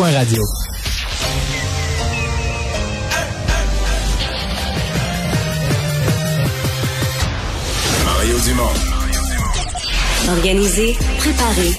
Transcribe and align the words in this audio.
cube.radio. 0.00 0.42
Mario 8.04 8.38
Dumont. 8.40 8.72
Organiser, 10.30 10.96
préparer, 11.18 11.72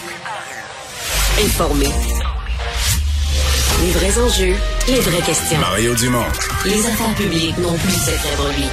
informer. 1.43 1.89
Les 3.81 3.91
vrais 3.91 4.19
enjeux, 4.19 4.55
les 4.87 4.99
vraies 4.99 5.21
questions. 5.21 5.59
Mario 5.59 5.95
Dumont. 5.95 6.25
Les 6.65 6.85
affaires 6.85 7.15
publiques 7.15 7.57
n'ont 7.57 7.77
plus 7.77 7.91
cette 7.91 8.37
brebis. 8.37 8.69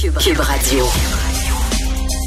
Cube, 0.00 0.18
Cube 0.18 0.40
Radio. 0.40 1.29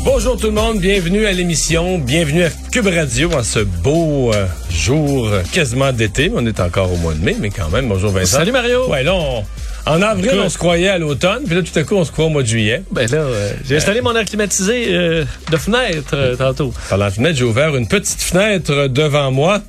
Bonjour 0.03 0.37
tout 0.37 0.47
le 0.47 0.53
monde, 0.53 0.79
bienvenue 0.79 1.25
à 1.25 1.31
l'émission, 1.31 1.97
bienvenue 1.97 2.43
à 2.43 2.49
Cube 2.71 2.87
Radio 2.87 3.31
en 3.33 3.43
ce 3.43 3.59
beau 3.59 4.33
euh, 4.33 4.45
jour 4.69 5.27
euh, 5.27 5.41
quasiment 5.53 5.93
d'été. 5.93 6.31
On 6.35 6.45
est 6.45 6.59
encore 6.59 6.91
au 6.91 6.97
mois 6.97 7.13
de 7.13 7.23
mai, 7.23 7.35
mais 7.39 7.49
quand 7.49 7.69
même, 7.69 7.87
bonjour 7.87 8.11
Vincent. 8.11 8.37
Salut 8.37 8.51
Mario. 8.51 8.89
Ouais, 8.89 9.03
là, 9.03 9.13
on- 9.13 9.43
en 9.85 10.01
avril, 10.01 10.31
on 10.41 10.47
se 10.49 10.57
croyait 10.57 10.87
à 10.89 10.97
l'automne, 10.97 11.43
puis 11.45 11.55
là, 11.55 11.61
tout 11.61 11.77
à 11.77 11.83
coup, 11.83 11.95
on 11.95 12.05
se 12.05 12.11
croit 12.11 12.25
au 12.25 12.29
mois 12.29 12.41
de 12.43 12.47
juillet. 12.47 12.83
Ben 12.91 13.09
là, 13.09 13.17
euh, 13.17 13.51
j'ai 13.67 13.75
installé 13.77 13.99
mon 14.01 14.15
air 14.15 14.23
climatisé 14.25 14.85
euh, 14.89 15.25
de 15.51 15.57
fenêtre 15.57 16.13
euh, 16.13 16.35
tantôt. 16.37 16.73
Par 16.89 16.97
la 16.97 17.11
fenêtre, 17.11 17.37
j'ai 17.37 17.43
ouvert 17.43 17.75
une 17.75 17.87
petite 17.87 18.21
fenêtre 18.21 18.71
euh, 18.71 18.87
devant 18.87 19.29
moi 19.31 19.61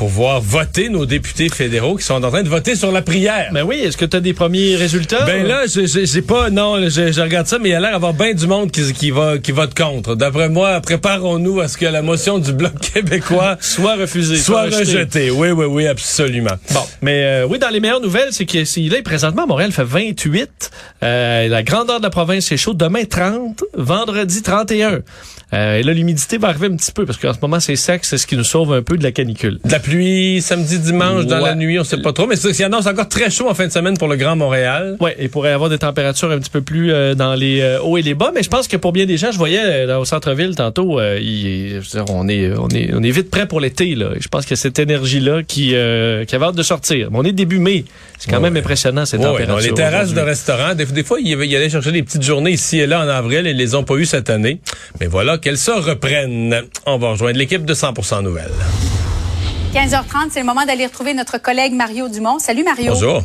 pour 0.00 0.08
voir 0.08 0.40
voter 0.40 0.88
nos 0.88 1.04
députés 1.04 1.50
fédéraux 1.50 1.94
qui 1.96 2.04
sont 2.06 2.24
en 2.24 2.30
train 2.30 2.42
de 2.42 2.48
voter 2.48 2.74
sur 2.74 2.90
la 2.90 3.02
prière. 3.02 3.50
Ben 3.52 3.64
oui, 3.64 3.76
est-ce 3.80 3.98
que 3.98 4.06
tu 4.06 4.16
as 4.16 4.20
des 4.20 4.32
premiers 4.32 4.74
résultats? 4.74 5.26
Ben 5.26 5.46
là, 5.46 5.64
j'ai- 5.66 6.22
pas, 6.22 6.48
non, 6.48 6.88
je, 6.88 7.12
je 7.12 7.20
regarde 7.20 7.46
ça, 7.46 7.58
mais 7.58 7.68
il 7.68 7.72
y 7.72 7.74
a 7.74 7.80
l'air 7.80 7.92
d'avoir 7.92 8.14
bien 8.14 8.32
du 8.32 8.46
monde 8.46 8.70
qui, 8.70 8.94
qui 8.94 9.10
va 9.10 9.36
qui 9.36 9.52
vote 9.52 9.74
contre. 9.76 10.14
D'après 10.14 10.48
moi, 10.48 10.80
préparons-nous 10.80 11.60
à 11.60 11.68
ce 11.68 11.76
que 11.76 11.84
la 11.84 12.00
motion 12.00 12.38
du 12.38 12.54
Bloc 12.54 12.72
québécois 12.94 13.58
soit 13.60 13.96
refusé, 13.96 14.36
soit 14.38 14.62
rejeté. 14.62 14.78
rejetée. 14.78 15.30
Oui, 15.30 15.50
oui, 15.50 15.66
oui, 15.66 15.86
absolument. 15.86 16.56
Bon, 16.72 16.80
mais 17.02 17.22
euh, 17.22 17.46
oui, 17.46 17.58
dans 17.58 17.68
les 17.68 17.80
meilleures 17.80 18.00
nouvelles, 18.00 18.28
c'est 18.30 18.46
que 18.46 18.64
c'est- 18.64 18.80
là, 18.80 19.02
présentement, 19.04 19.46
Montréal 19.46 19.70
fait 19.70 19.84
28. 19.84 20.70
Euh, 21.02 21.46
la 21.48 21.62
grandeur 21.62 21.98
de 21.98 22.04
la 22.04 22.10
province, 22.10 22.46
c'est 22.46 22.56
chaud. 22.56 22.72
Demain, 22.72 23.04
30. 23.04 23.62
Vendredi, 23.76 24.40
31. 24.40 25.00
Euh, 25.52 25.78
et 25.78 25.82
là, 25.82 25.92
l'humidité 25.92 26.38
va 26.38 26.46
arriver 26.48 26.68
un 26.68 26.76
petit 26.76 26.92
peu 26.92 27.04
parce 27.04 27.18
qu'en 27.18 27.34
ce 27.34 27.38
moment, 27.42 27.58
c'est 27.58 27.74
sec. 27.74 28.04
C'est 28.04 28.18
ce 28.18 28.26
qui 28.28 28.36
nous 28.36 28.44
sauve 28.44 28.72
un 28.72 28.82
peu 28.82 28.96
de 28.96 29.02
la 29.02 29.10
canicule. 29.10 29.58
De 29.64 29.72
la 29.72 29.80
pluie 29.80 29.89
samedi, 30.40 30.78
dimanche, 30.78 31.26
dans 31.26 31.38
Ouais. 31.42 31.48
la 31.50 31.54
nuit, 31.54 31.78
on 31.78 31.84
sait 31.84 31.96
pas 31.98 32.12
trop, 32.12 32.26
mais 32.26 32.36
c'est 32.36 32.62
annonce 32.64 32.86
encore 32.86 33.08
très 33.08 33.30
chaud 33.30 33.48
en 33.48 33.54
fin 33.54 33.66
de 33.66 33.72
semaine 33.72 33.96
pour 33.96 34.08
le 34.08 34.16
Grand 34.16 34.36
Montréal. 34.36 34.96
Ouais, 35.00 35.16
il 35.20 35.28
pourrait 35.30 35.50
y 35.50 35.52
avoir 35.52 35.70
des 35.70 35.78
températures 35.78 36.30
un 36.30 36.38
petit 36.38 36.50
peu 36.50 36.60
plus 36.60 36.92
euh, 36.92 37.14
dans 37.14 37.34
les 37.34 37.60
euh, 37.60 37.80
hauts 37.80 37.96
et 37.96 38.02
les 38.02 38.14
bas, 38.14 38.30
mais 38.34 38.42
je 38.42 38.48
pense 38.50 38.68
que 38.68 38.76
pour 38.76 38.92
bien 38.92 39.06
des 39.06 39.16
gens, 39.16 39.32
je 39.32 39.38
voyais 39.38 39.60
euh, 39.62 39.98
au 39.98 40.04
centre-ville 40.04 40.54
tantôt, 40.54 41.00
il- 41.00 41.80
dire, 41.80 42.04
on 42.10 42.28
est 42.28 42.52
on 42.58 42.68
est 42.68 42.90
on 42.94 43.02
est 43.02 43.10
vite 43.10 43.30
prêt 43.30 43.46
pour 43.46 43.60
l'été 43.60 43.94
là. 43.94 44.10
Je 44.18 44.28
pense 44.28 44.46
que 44.46 44.54
cette 44.54 44.78
énergie 44.78 45.20
là 45.20 45.42
qui 45.42 45.68
qui 45.70 45.74
avait 45.74 46.44
hâte 46.46 46.54
de 46.56 46.62
sortir. 46.62 47.08
Mais 47.10 47.18
on 47.18 47.24
est 47.24 47.32
début 47.32 47.58
mai, 47.58 47.84
c'est 48.18 48.30
quand 48.30 48.36
Ouais. 48.36 48.42
même 48.50 48.56
impressionnant 48.56 49.04
ces 49.06 49.16
Ouais, 49.16 49.24
ouais, 49.24 49.30
températures. 49.30 49.54
non, 49.56 49.62
les 49.62 49.74
terrasses 49.74 50.14
de 50.14 50.20
restaurants, 50.20 50.74
des, 50.74 50.86
des 50.86 51.02
fois, 51.04 51.18
ils 51.20 51.28
il 51.42 51.56
allaient 51.56 51.70
chercher 51.70 51.92
des 51.92 52.02
petites 52.02 52.22
journées 52.22 52.52
ici 52.52 52.78
et 52.78 52.86
là 52.86 53.00
en 53.04 53.08
avril 53.08 53.46
et 53.46 53.50
ils 53.50 53.56
les 53.56 53.74
ont 53.74 53.84
pas 53.84 53.94
eu 53.94 54.04
cette 54.06 54.30
année. 54.30 54.60
Mais 55.00 55.06
voilà, 55.06 55.38
qu'elles 55.38 55.58
se 55.58 55.70
reprennent. 55.70 56.62
On 56.86 56.98
va 56.98 57.10
rejoindre 57.10 57.38
l'équipe 57.38 57.64
de 57.64 57.74
100% 57.74 58.22
Nouvelles. 58.22 58.50
15h30, 59.72 60.30
c'est 60.32 60.40
le 60.40 60.46
moment 60.46 60.64
d'aller 60.66 60.86
retrouver 60.86 61.14
notre 61.14 61.38
collègue 61.38 61.72
Mario 61.74 62.08
Dumont. 62.08 62.40
Salut 62.40 62.64
Mario. 62.64 62.92
Bonjour. 62.92 63.22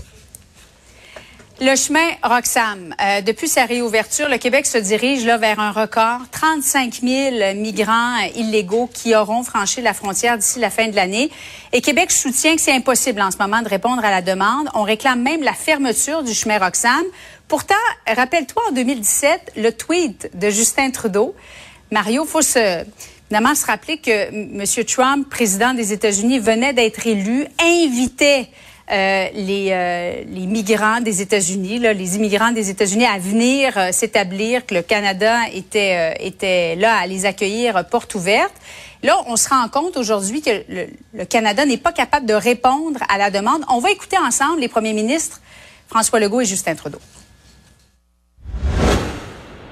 Le 1.60 1.76
chemin 1.76 2.08
Roxham, 2.22 2.94
euh, 3.02 3.22
depuis 3.22 3.48
sa 3.48 3.66
réouverture, 3.66 4.30
le 4.30 4.38
Québec 4.38 4.68
se 4.68 4.78
dirige 4.78 5.26
là 5.26 5.38
vers 5.38 5.60
un 5.60 5.72
record 5.72 6.20
35 6.30 7.00
000 7.02 7.56
migrants 7.56 8.18
illégaux 8.36 8.88
qui 8.94 9.16
auront 9.16 9.42
franchi 9.42 9.82
la 9.82 9.96
frontière 9.96 10.38
d'ici 10.38 10.60
la 10.60 10.70
fin 10.70 10.88
de 10.88 10.96
l'année. 10.96 11.32
Et 11.74 11.82
Québec 11.82 12.12
soutient 12.12 12.56
que 12.56 12.62
c'est 12.62 12.74
impossible 12.74 13.22
en 13.22 13.32
ce 13.32 13.38
moment 13.40 13.64
de 13.64 13.70
répondre 13.70 14.06
à 14.06 14.12
la 14.12 14.22
demande. 14.22 14.70
On 14.76 14.84
réclame 14.84 15.24
même 15.24 15.42
la 15.42 15.54
fermeture 15.54 16.22
du 16.22 16.36
chemin 16.36 16.60
Roxham. 16.60 17.06
Pourtant, 17.48 17.74
rappelle-toi 18.06 18.62
en 18.70 18.72
2017 18.74 19.54
le 19.58 19.72
tweet 19.72 20.30
de 20.38 20.52
Justin 20.52 20.92
Trudeau. 20.92 21.34
Mario, 21.92 22.26
faut 22.26 22.44
se 22.44 22.84
évidemment 23.30 23.56
se 23.56 23.66
rappeler 23.66 23.98
que 23.98 24.30
M. 24.30 24.86
Trump, 24.86 25.30
président 25.30 25.74
des 25.74 25.94
États-Unis, 25.94 26.40
venait 26.40 26.74
d'être 26.74 27.06
élu, 27.08 27.48
invitait 27.60 28.50
euh, 28.92 29.30
les, 29.34 29.70
euh, 29.72 30.24
les 30.28 30.46
migrants 30.46 31.02
des 31.02 31.24
États-Unis, 31.24 31.80
les 31.80 32.16
immigrants 32.18 32.52
des 32.52 32.70
États-Unis 32.70 33.06
à 33.06 33.18
venir 33.18 33.76
euh, 33.78 33.92
s'établir, 33.92 34.64
que 34.64 34.76
le 34.76 34.84
Canada 34.84 35.40
était, 35.52 36.76
là 36.76 36.98
à 36.98 37.08
les 37.08 37.26
accueillir 37.26 37.88
porte 37.90 38.14
ouverte. 38.14 38.54
Là, 39.02 39.18
on 39.26 39.38
se 39.38 39.50
rend 39.50 39.68
compte 39.70 39.98
aujourd'hui 39.98 40.42
que 40.42 40.64
le 40.70 41.26
Canada 41.26 41.66
n'est 41.66 41.78
pas 41.78 41.92
capable 41.92 42.28
de 42.28 42.36
répondre 42.36 43.00
à 43.10 43.18
la 43.18 43.32
demande. 43.32 43.64
On 43.70 43.80
va 43.80 43.90
écouter 43.90 44.18
ensemble 44.20 44.60
les 44.60 44.68
premiers 44.68 44.94
ministres 44.94 45.42
François 45.88 46.20
Legault 46.20 46.42
et 46.42 46.46
Justin 46.46 46.76
Trudeau. 46.76 47.00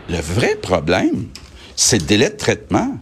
Le 0.10 0.20
vrai 0.20 0.56
problème, 0.56 1.28
c'est 1.76 2.00
le 2.00 2.06
délai 2.06 2.30
de 2.30 2.38
traitement. 2.38 2.98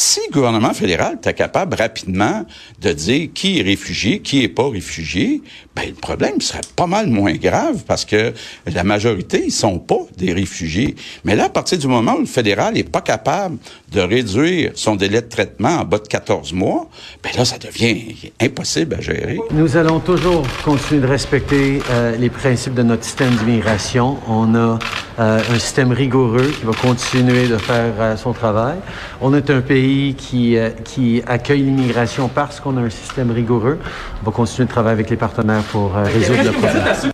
Si 0.00 0.20
le 0.28 0.32
gouvernement 0.32 0.74
fédéral 0.74 1.14
était 1.16 1.34
capable 1.34 1.74
rapidement 1.74 2.46
de 2.80 2.92
dire 2.92 3.30
qui 3.34 3.58
est 3.58 3.62
réfugié, 3.62 4.20
qui 4.20 4.44
est 4.44 4.48
pas 4.48 4.70
réfugié, 4.70 5.42
ben 5.78 5.90
le 5.90 5.94
problème 5.94 6.40
serait 6.40 6.60
pas 6.74 6.88
mal 6.88 7.06
moins 7.06 7.34
grave 7.34 7.84
parce 7.86 8.04
que 8.04 8.32
la 8.66 8.82
majorité 8.82 9.44
ils 9.46 9.52
sont 9.52 9.78
pas 9.78 10.00
des 10.16 10.32
réfugiés. 10.32 10.96
Mais 11.24 11.36
là, 11.36 11.44
à 11.44 11.48
partir 11.48 11.78
du 11.78 11.86
moment 11.86 12.14
où 12.16 12.20
le 12.20 12.26
fédéral 12.26 12.76
est 12.76 12.90
pas 12.90 13.00
capable 13.00 13.58
de 13.92 14.00
réduire 14.00 14.72
son 14.74 14.96
délai 14.96 15.22
de 15.22 15.28
traitement 15.28 15.80
en 15.80 15.84
bas 15.84 15.98
de 15.98 16.08
14 16.08 16.52
mois, 16.52 16.88
ben 17.22 17.30
là, 17.36 17.44
ça 17.44 17.58
devient 17.58 18.14
impossible 18.40 18.96
à 18.96 19.00
gérer. 19.00 19.38
Nous 19.52 19.76
allons 19.76 20.00
toujours 20.00 20.44
continuer 20.64 21.00
de 21.00 21.06
respecter 21.06 21.80
euh, 21.90 22.16
les 22.16 22.30
principes 22.30 22.74
de 22.74 22.82
notre 22.82 23.04
système 23.04 23.34
d'immigration. 23.36 24.18
On 24.28 24.54
a 24.56 24.78
euh, 25.20 25.40
un 25.50 25.58
système 25.58 25.92
rigoureux 25.92 26.50
qui 26.58 26.64
va 26.64 26.72
continuer 26.72 27.46
de 27.46 27.56
faire 27.56 27.94
euh, 28.00 28.16
son 28.16 28.32
travail. 28.32 28.78
On 29.20 29.32
est 29.32 29.48
un 29.50 29.60
pays 29.60 30.14
qui, 30.14 30.56
qui 30.84 31.22
accueille 31.26 31.62
l'immigration 31.62 32.28
parce 32.28 32.58
qu'on 32.58 32.76
a 32.78 32.80
un 32.80 32.90
système 32.90 33.30
rigoureux. 33.30 33.78
On 34.22 34.26
va 34.26 34.32
continuer 34.32 34.66
de 34.66 34.72
travailler 34.72 34.94
avec 34.94 35.10
les 35.10 35.16
partenaires 35.16 35.64
pour 35.70 35.96
euh, 35.96 36.02
résoudre 36.04 36.42
le 36.42 36.52
problème. 36.52 37.12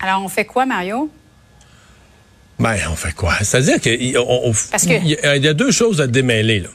Alors, 0.00 0.22
on 0.22 0.28
fait 0.28 0.44
quoi, 0.44 0.66
Mario? 0.66 1.10
Ben, 2.58 2.76
on 2.90 2.96
fait 2.96 3.12
quoi? 3.14 3.34
C'est-à-dire 3.42 3.80
qu'il 3.80 4.16
on- 4.18 4.48
on- 4.48 4.52
Parce 4.70 4.86
que- 4.86 4.92
il 4.92 5.08
y, 5.08 5.44
y 5.44 5.48
a 5.48 5.54
deux 5.54 5.70
choses 5.70 6.00
à 6.00 6.06
démêler, 6.06 6.60
là. 6.60 6.68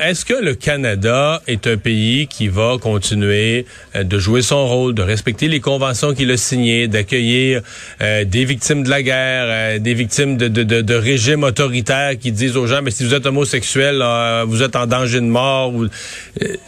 Est-ce 0.00 0.24
que 0.26 0.34
le 0.34 0.54
Canada 0.54 1.40
est 1.46 1.66
un 1.66 1.78
pays 1.78 2.26
qui 2.26 2.48
va 2.48 2.76
continuer 2.80 3.64
euh, 3.96 4.04
de 4.04 4.18
jouer 4.18 4.42
son 4.42 4.66
rôle, 4.66 4.94
de 4.94 5.02
respecter 5.02 5.48
les 5.48 5.60
conventions 5.60 6.12
qu'il 6.12 6.30
a 6.30 6.36
signées, 6.36 6.88
d'accueillir 6.88 7.62
euh, 8.02 8.24
des 8.24 8.44
victimes 8.44 8.82
de 8.82 8.90
la 8.90 9.02
guerre, 9.02 9.44
euh, 9.46 9.78
des 9.78 9.94
victimes 9.94 10.36
de, 10.36 10.94
régimes 10.94 11.44
autoritaires 11.44 12.18
qui 12.18 12.32
disent 12.32 12.56
aux 12.56 12.66
gens, 12.66 12.82
mais 12.82 12.90
si 12.90 13.04
vous 13.04 13.14
êtes 13.14 13.24
homosexuel, 13.24 14.02
vous 14.46 14.62
êtes 14.62 14.76
en 14.76 14.86
danger 14.86 15.20
de 15.20 15.26
mort. 15.26 15.72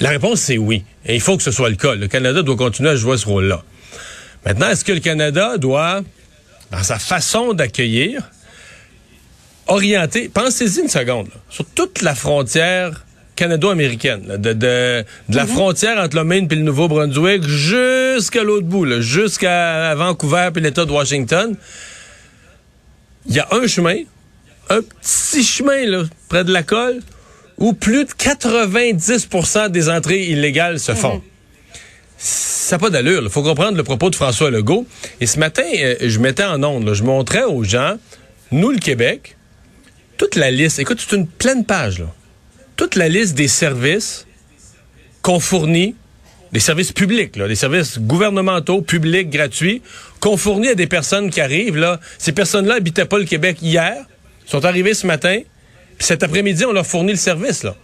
la 0.00 0.09
réponse, 0.09 0.41
c'est 0.41 0.59
oui. 0.59 0.84
Il 1.06 1.21
faut 1.21 1.37
que 1.37 1.43
ce 1.43 1.50
soit 1.50 1.69
le 1.69 1.77
cas. 1.77 1.94
Le 1.94 2.09
Canada 2.09 2.43
doit 2.43 2.56
continuer 2.56 2.91
à 2.91 2.97
jouer 2.97 3.19
ce 3.19 3.27
rôle-là. 3.27 3.62
Maintenant, 4.47 4.71
est-ce 4.71 4.84
que 4.84 4.93
le 4.93 5.00
Canada 5.00 5.59
doit, 5.59 6.00
dans 6.71 6.83
sa 6.83 6.99
façon 6.99 7.53
d'accueillir, 7.53 8.22
orienté, 9.66 10.28
pensez-y 10.28 10.80
une 10.82 10.88
seconde, 10.88 11.28
là, 11.28 11.41
sur 11.50 11.64
toute 11.66 12.02
la 12.02 12.14
frontière 12.14 13.04
canado-américaine, 13.36 14.36
de, 14.38 14.52
de, 14.52 15.04
de 15.28 15.36
la 15.36 15.47
frontière 15.47 15.98
entre 15.98 16.16
le 16.16 16.25
Maine 16.25 16.47
et 16.50 16.54
le 16.54 16.62
Nouveau-Brunswick 16.62 17.42
jusqu'à 17.42 18.44
l'autre 18.44 18.66
bout, 18.66 19.00
jusqu'à 19.00 19.94
Vancouver 19.97 20.50
puis 20.53 20.62
l'État 20.62 20.84
de 20.84 20.92
Washington. 20.92 21.56
Il 23.26 23.34
y 23.34 23.41
a 23.41 23.48
un 23.50 23.66
chemin, 23.66 23.97
un 24.70 24.80
petit 24.82 25.42
chemin 25.42 25.84
là, 25.86 26.04
près 26.28 26.44
de 26.44 26.53
la 26.53 26.62
colle, 26.62 27.00
où 27.58 27.72
plus 27.72 28.04
de 28.04 28.10
90% 28.10 29.70
des 29.70 29.88
entrées 29.88 30.24
illégales 30.24 30.78
se 30.78 30.92
font. 30.92 31.22
Ça 32.18 32.77
n'a 32.77 32.80
pas 32.80 32.91
d'allure. 32.91 33.22
Il 33.22 33.30
faut 33.30 33.42
comprendre 33.42 33.77
le 33.77 33.84
propos 33.84 34.10
de 34.10 34.16
François 34.16 34.50
Legault. 34.50 34.86
Et 35.21 35.27
ce 35.27 35.39
matin, 35.39 35.65
euh, 35.77 35.97
je 36.00 36.18
mettais 36.18 36.44
en 36.44 36.62
onde, 36.62 36.86
là, 36.86 36.94
je 36.94 37.03
montrais 37.03 37.44
aux 37.44 37.65
gens, 37.65 37.97
nous, 38.50 38.71
le 38.71 38.78
Québec, 38.78 39.36
toute 40.16 40.37
la 40.37 40.51
liste, 40.51 40.78
écoute, 40.78 41.05
c'est 41.07 41.16
une 41.16 41.27
pleine 41.27 41.65
page, 41.65 41.99
là. 41.99 42.13
Toute 42.77 42.97
la 42.97 43.09
liste 43.09 43.34
des 43.34 43.49
services 43.49 44.27
qu'on 45.22 45.41
fournit, 45.41 45.95
des 46.53 46.61
services 46.61 46.93
publics, 46.93 47.37
là, 47.37 47.49
des 47.49 47.55
services 47.55 47.99
gouvernementaux, 47.99 48.83
publics, 48.83 49.31
gratuits, 49.31 49.83
qu'on 50.21 50.37
fournit 50.37 50.69
à 50.69 50.75
des 50.75 50.87
personnes 50.87 51.31
qui 51.31 51.41
arrivent, 51.41 51.77
là. 51.77 52.01
Ces 52.19 52.33
personnes-là 52.33 52.75
habitaient 52.75 53.05
pas 53.05 53.19
le 53.19 53.25
Québec 53.25 53.59
hier, 53.63 53.97
sont 54.47 54.65
arrivées 54.65 54.95
ce 54.95 55.07
matin, 55.07 55.41
puis 55.97 56.07
cet 56.07 56.22
après-midi, 56.22 56.65
on 56.65 56.72
leur 56.72 56.87
fournit 56.87 57.13
le 57.13 57.19
service, 57.19 57.63
là. 57.63 57.77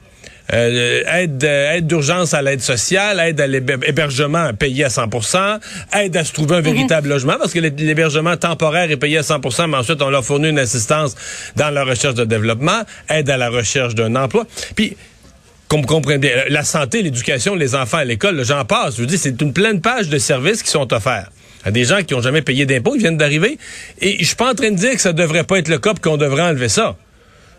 Euh, 0.52 1.02
aide, 1.12 1.44
euh, 1.44 1.72
aide 1.74 1.86
d'urgence 1.86 2.34
à 2.34 2.42
l'aide 2.42 2.60
sociale, 2.60 3.20
aide 3.20 3.40
à 3.40 3.46
l'hébergement 3.46 4.52
payé 4.54 4.84
à 4.84 4.88
100% 4.88 5.58
aide 5.94 6.16
à 6.16 6.24
se 6.24 6.32
trouver 6.32 6.56
un 6.56 6.60
véritable 6.60 7.08
logement, 7.08 7.34
parce 7.38 7.52
que 7.52 7.60
l'hé- 7.60 7.70
l'hébergement 7.76 8.36
temporaire 8.36 8.90
est 8.90 8.96
payé 8.96 9.18
à 9.18 9.22
100% 9.22 9.68
mais 9.68 9.76
ensuite, 9.76 10.02
on 10.02 10.10
leur 10.10 10.24
fournit 10.24 10.48
une 10.48 10.58
assistance 10.58 11.14
dans 11.56 11.70
la 11.70 11.84
recherche 11.84 12.14
de 12.14 12.24
développement, 12.24 12.82
aide 13.08 13.30
à 13.30 13.36
la 13.36 13.48
recherche 13.48 13.94
d'un 13.94 14.16
emploi. 14.16 14.46
Puis, 14.74 14.96
qu'on 15.68 15.82
comprenne 15.82 16.20
bien. 16.20 16.32
La 16.48 16.64
santé, 16.64 17.00
l'éducation, 17.02 17.54
les 17.54 17.76
enfants 17.76 17.98
à 17.98 18.04
l'école, 18.04 18.44
j'en 18.44 18.64
passe. 18.64 18.96
Je 18.96 19.02
veux 19.02 19.06
dire, 19.06 19.20
c'est 19.22 19.40
une 19.40 19.52
pleine 19.52 19.80
page 19.80 20.08
de 20.08 20.18
services 20.18 20.64
qui 20.64 20.70
sont 20.70 20.92
offerts 20.92 21.30
à 21.62 21.70
des 21.70 21.84
gens 21.84 22.02
qui 22.02 22.14
ont 22.14 22.22
jamais 22.22 22.42
payé 22.42 22.66
d'impôts, 22.66 22.94
ils 22.96 23.00
viennent 23.02 23.18
d'arriver. 23.18 23.56
Et 24.00 24.16
je 24.18 24.24
suis 24.24 24.34
pas 24.34 24.50
en 24.50 24.54
train 24.54 24.70
de 24.72 24.76
dire 24.76 24.92
que 24.94 25.00
ça 25.00 25.12
devrait 25.12 25.44
pas 25.44 25.58
être 25.58 25.68
le 25.68 25.78
cas, 25.78 25.92
qu'on 26.02 26.16
devrait 26.16 26.42
enlever 26.42 26.68
ça. 26.70 26.96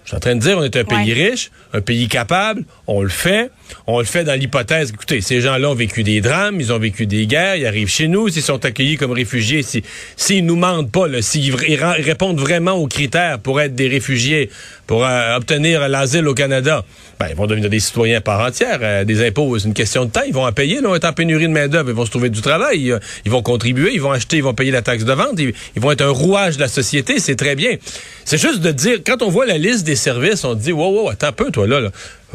Je 0.03 0.09
suis 0.09 0.17
en 0.17 0.19
train 0.19 0.35
de 0.35 0.41
dire, 0.41 0.57
on 0.57 0.63
est 0.63 0.75
un 0.75 0.83
pays 0.83 1.13
Ouais. 1.13 1.29
riche, 1.29 1.51
un 1.73 1.81
pays 1.81 2.07
capable, 2.07 2.63
on 2.87 3.01
le 3.03 3.09
fait. 3.09 3.51
On 3.87 3.99
le 3.99 4.05
fait 4.05 4.25
dans 4.25 4.33
l'hypothèse, 4.37 4.89
écoutez, 4.93 5.21
ces 5.21 5.39
gens-là 5.39 5.69
ont 5.69 5.75
vécu 5.75 6.03
des 6.03 6.19
drames, 6.19 6.59
ils 6.59 6.73
ont 6.73 6.79
vécu 6.79 7.05
des 7.07 7.25
guerres, 7.25 7.55
ils 7.55 7.65
arrivent 7.65 7.87
chez 7.87 8.09
nous, 8.09 8.27
s'ils 8.27 8.41
sont 8.41 8.65
accueillis 8.65 8.97
comme 8.97 9.11
réfugiés, 9.13 9.63
si- 9.63 9.81
s'ils 10.17 10.45
nous 10.45 10.57
mentent 10.57 10.91
pas, 10.91 11.05
s'ils 11.21 11.55
répondent 11.55 12.37
vraiment 12.39 12.73
aux 12.73 12.87
critères 12.87 13.39
pour 13.39 13.61
être 13.61 13.73
des 13.73 13.87
réfugiés, 13.87 14.49
pour 14.87 15.05
euh, 15.05 15.37
obtenir 15.37 15.87
l'asile 15.87 16.27
au 16.27 16.33
Canada, 16.33 16.83
ben, 17.17 17.27
ils 17.29 17.35
vont 17.35 17.47
devenir 17.47 17.69
des 17.69 17.79
citoyens 17.79 18.17
à 18.17 18.21
part 18.21 18.45
entière. 18.45 18.79
Euh, 18.81 19.05
des 19.05 19.25
impôts, 19.25 19.57
c'est 19.57 19.67
une 19.69 19.73
question 19.73 20.03
de 20.03 20.11
temps, 20.11 20.23
ils 20.27 20.33
vont 20.33 20.45
en 20.45 20.51
payer, 20.51 20.81
là, 20.81 20.89
on 20.89 20.95
est 20.95 21.05
en 21.05 21.13
pénurie 21.13 21.47
de 21.47 21.53
main-d'œuvre, 21.53 21.89
ils 21.91 21.95
vont 21.95 22.05
se 22.05 22.11
trouver 22.11 22.29
du 22.29 22.41
travail, 22.41 22.91
euh, 22.91 22.99
ils 23.23 23.31
vont 23.31 23.41
contribuer, 23.41 23.91
ils 23.93 24.01
vont 24.01 24.11
acheter, 24.11 24.35
ils 24.37 24.43
vont 24.43 24.53
payer 24.53 24.71
la 24.71 24.81
taxe 24.81 25.05
de 25.05 25.13
vente, 25.13 25.35
ils, 25.39 25.53
ils 25.77 25.81
vont 25.81 25.91
être 25.91 26.01
un 26.01 26.09
rouage 26.09 26.57
de 26.57 26.61
la 26.61 26.67
société, 26.67 27.19
c'est 27.19 27.37
très 27.37 27.55
bien. 27.55 27.77
C'est 28.25 28.39
juste 28.41 28.59
de 28.59 28.71
dire, 28.71 28.97
quand 29.05 29.21
on 29.21 29.29
voit 29.29 29.45
la 29.45 29.57
liste 29.57 29.85
des 29.85 29.90
services, 29.95 30.43
on 30.43 30.53
dit, 30.55 30.71
wow, 30.71 30.89
wow, 31.03 31.09
attends 31.09 31.27
un 31.27 31.31
peu, 31.31 31.51
toi, 31.51 31.67
là, 31.67 31.79
là. 31.79 31.89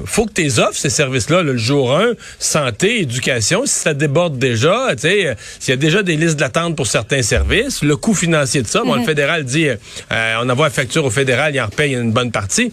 Faut 0.05 0.26
que 0.26 0.32
tu 0.32 0.47
offres 0.61 0.76
ces 0.76 0.91
services-là, 0.91 1.38
là, 1.38 1.53
le 1.53 1.56
jour 1.56 1.97
1, 1.97 2.12
santé, 2.38 3.00
éducation, 3.00 3.64
si 3.64 3.73
ça 3.75 3.94
déborde 3.94 4.38
déjà, 4.38 4.88
tu 4.94 5.03
sais, 5.03 5.26
euh, 5.29 5.35
s'il 5.58 5.70
y 5.70 5.73
a 5.73 5.76
déjà 5.79 6.03
des 6.03 6.17
listes 6.17 6.37
d'attente 6.37 6.76
pour 6.76 6.87
certains 6.87 7.23
services, 7.23 7.82
le 7.82 7.97
coût 7.97 8.12
financier 8.12 8.61
de 8.61 8.67
ça, 8.67 8.82
bon, 8.85 8.94
le 8.97 9.05
fédéral 9.05 9.44
dit, 9.44 9.69
euh, 9.69 9.76
euh, 10.12 10.35
on 10.43 10.50
envoie 10.50 10.67
la 10.67 10.70
facture 10.70 11.05
au 11.06 11.11
fédéral, 11.11 11.55
il 11.55 11.61
en 11.62 11.67
repaye 11.67 11.94
une 11.94 12.12
bonne 12.12 12.31
partie, 12.31 12.70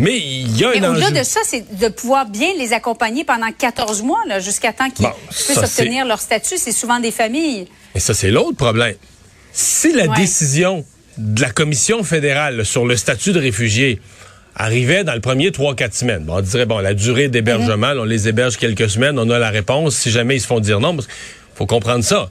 mais 0.00 0.18
il 0.18 0.56
y 0.58 0.64
a 0.64 0.70
Mais 0.72 0.84
au-delà 0.86 1.12
de 1.12 1.22
ça, 1.22 1.40
c'est 1.44 1.78
de 1.78 1.88
pouvoir 1.88 2.26
bien 2.26 2.48
les 2.58 2.72
accompagner 2.72 3.22
pendant 3.24 3.52
14 3.56 4.02
mois, 4.02 4.18
là, 4.26 4.40
jusqu'à 4.40 4.72
temps 4.72 4.90
qu'ils 4.90 5.06
Bon, 5.06 5.12
puissent 5.30 5.56
obtenir 5.56 6.04
leur 6.06 6.20
statut. 6.20 6.56
C'est 6.56 6.72
souvent 6.72 6.98
des 6.98 7.12
familles. 7.12 7.68
Et 7.94 8.00
ça, 8.00 8.14
c'est 8.14 8.32
l'autre 8.32 8.56
problème. 8.56 8.96
Si 9.52 9.92
la 9.92 10.06
Ouais. 10.06 10.16
décision 10.16 10.84
de 11.18 11.40
la 11.40 11.50
Commission 11.50 12.02
fédérale 12.02 12.66
sur 12.66 12.84
le 12.84 12.96
statut 12.96 13.32
de 13.32 13.38
réfugié 13.38 14.00
arrivait 14.56 15.04
dans 15.04 15.14
le 15.14 15.20
premier 15.20 15.50
3-4 15.50 15.92
semaines, 15.92 16.24
bon, 16.24 16.36
on 16.36 16.40
dirait, 16.40 16.66
bon, 16.66 16.78
la 16.78 16.94
durée 16.94 17.28
d'hébergement, 17.28 17.92
Mhm. 17.94 18.00
on 18.00 18.04
les 18.04 18.28
héberge 18.28 18.56
quelques 18.56 18.88
semaines, 18.88 19.18
on 19.18 19.28
a 19.30 19.38
la 19.38 19.50
réponse 19.50 19.96
si 19.96 20.10
jamais 20.10 20.36
ils 20.36 20.40
se 20.40 20.46
font 20.46 20.60
dire 20.60 20.80
non, 20.80 20.94
parce 20.94 21.06
qu'il 21.06 21.16
faut 21.56 21.66
comprendre 21.66 22.04
ça. 22.04 22.30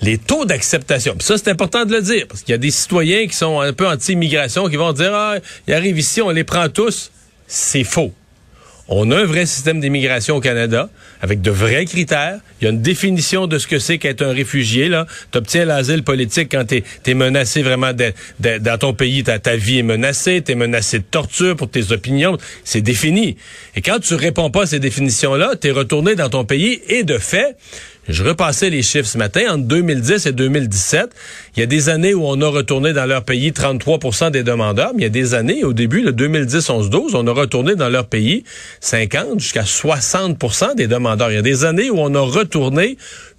Les 0.00 0.16
taux 0.16 0.44
d'acceptation, 0.44 1.16
ça 1.18 1.36
c'est 1.38 1.48
important 1.50 1.84
de 1.84 1.92
le 1.92 2.00
dire, 2.02 2.26
parce 2.28 2.42
qu'il 2.42 2.52
y 2.52 2.54
a 2.54 2.58
des 2.58 2.70
citoyens 2.70 3.26
qui 3.26 3.34
sont 3.36 3.60
un 3.60 3.72
peu 3.72 3.86
anti-immigration, 3.86 4.68
qui 4.68 4.76
vont 4.76 4.92
dire, 4.92 5.10
ah, 5.12 5.36
ils 5.66 5.74
arrivent 5.74 5.98
ici, 5.98 6.22
on 6.22 6.30
les 6.30 6.44
prend 6.44 6.68
tous. 6.68 7.10
C'est 7.46 7.84
faux. 7.84 8.12
On 8.90 9.10
a 9.10 9.18
un 9.18 9.24
vrai 9.24 9.44
système 9.44 9.80
d'immigration 9.80 10.36
au 10.36 10.40
Canada 10.40 10.88
avec 11.20 11.42
de 11.42 11.50
vrais 11.50 11.84
critères. 11.84 12.38
Il 12.60 12.64
y 12.64 12.66
a 12.68 12.70
une 12.70 12.80
définition 12.80 13.46
de 13.46 13.58
ce 13.58 13.66
que 13.66 13.78
c'est 13.78 13.98
qu'être 13.98 14.22
un 14.22 14.32
réfugié. 14.32 14.88
Là, 14.88 15.06
obtiens 15.34 15.66
l'asile 15.66 16.02
politique 16.02 16.48
quand 16.50 16.64
tu 16.64 16.82
es, 17.04 17.14
menacé 17.14 17.62
vraiment 17.62 17.92
dans 17.92 18.78
ton 18.78 18.94
pays, 18.94 19.22
ta, 19.24 19.38
ta 19.38 19.56
vie 19.56 19.80
est 19.80 19.82
menacée, 19.82 20.42
tu 20.42 20.52
es 20.52 20.54
menacé 20.54 21.00
de 21.00 21.04
torture 21.04 21.54
pour 21.54 21.68
tes 21.68 21.92
opinions. 21.92 22.38
C'est 22.64 22.80
défini. 22.80 23.36
Et 23.76 23.82
quand 23.82 23.98
tu 24.00 24.14
réponds 24.14 24.50
pas 24.50 24.62
à 24.62 24.66
ces 24.66 24.80
définitions-là, 24.80 25.56
tu 25.60 25.68
es 25.68 25.70
retourné 25.70 26.14
dans 26.14 26.30
ton 26.30 26.46
pays 26.46 26.80
et 26.88 27.04
de 27.04 27.18
fait, 27.18 27.56
je 28.08 28.24
repassais 28.24 28.70
les 28.70 28.82
chiffres 28.82 29.08
ce 29.08 29.18
matin, 29.18 29.42
entre 29.50 29.64
2010 29.64 30.26
et 30.26 30.32
2017, 30.32 31.10
il 31.56 31.60
y 31.60 31.62
a 31.62 31.66
des 31.66 31.88
années 31.88 32.14
où 32.14 32.24
on 32.24 32.40
a 32.40 32.48
retourné 32.48 32.92
dans 32.92 33.06
leur 33.06 33.24
pays 33.24 33.50
33% 33.50 34.30
des 34.30 34.42
demandeurs, 34.42 34.92
mais 34.94 35.00
il 35.00 35.04
y 35.04 35.06
a 35.06 35.10
des 35.10 35.34
années, 35.34 35.64
au 35.64 35.72
début, 35.72 36.00
le 36.00 36.12
2010, 36.12 36.70
11, 36.70 36.90
12, 36.90 37.14
on 37.14 37.26
a 37.26 37.32
retourné 37.32 37.74
dans 37.74 37.88
leur 37.88 38.06
pays 38.06 38.44
50 38.80 39.40
jusqu'à 39.40 39.62
60% 39.62 40.74
des 40.74 40.86
demandeurs. 40.86 41.30
Il 41.30 41.34
y 41.34 41.38
a 41.38 41.42
des 41.42 41.64
années 41.64 41.90
où 41.90 41.98
on 41.98 42.14
a 42.14 42.20
retourné 42.20 42.96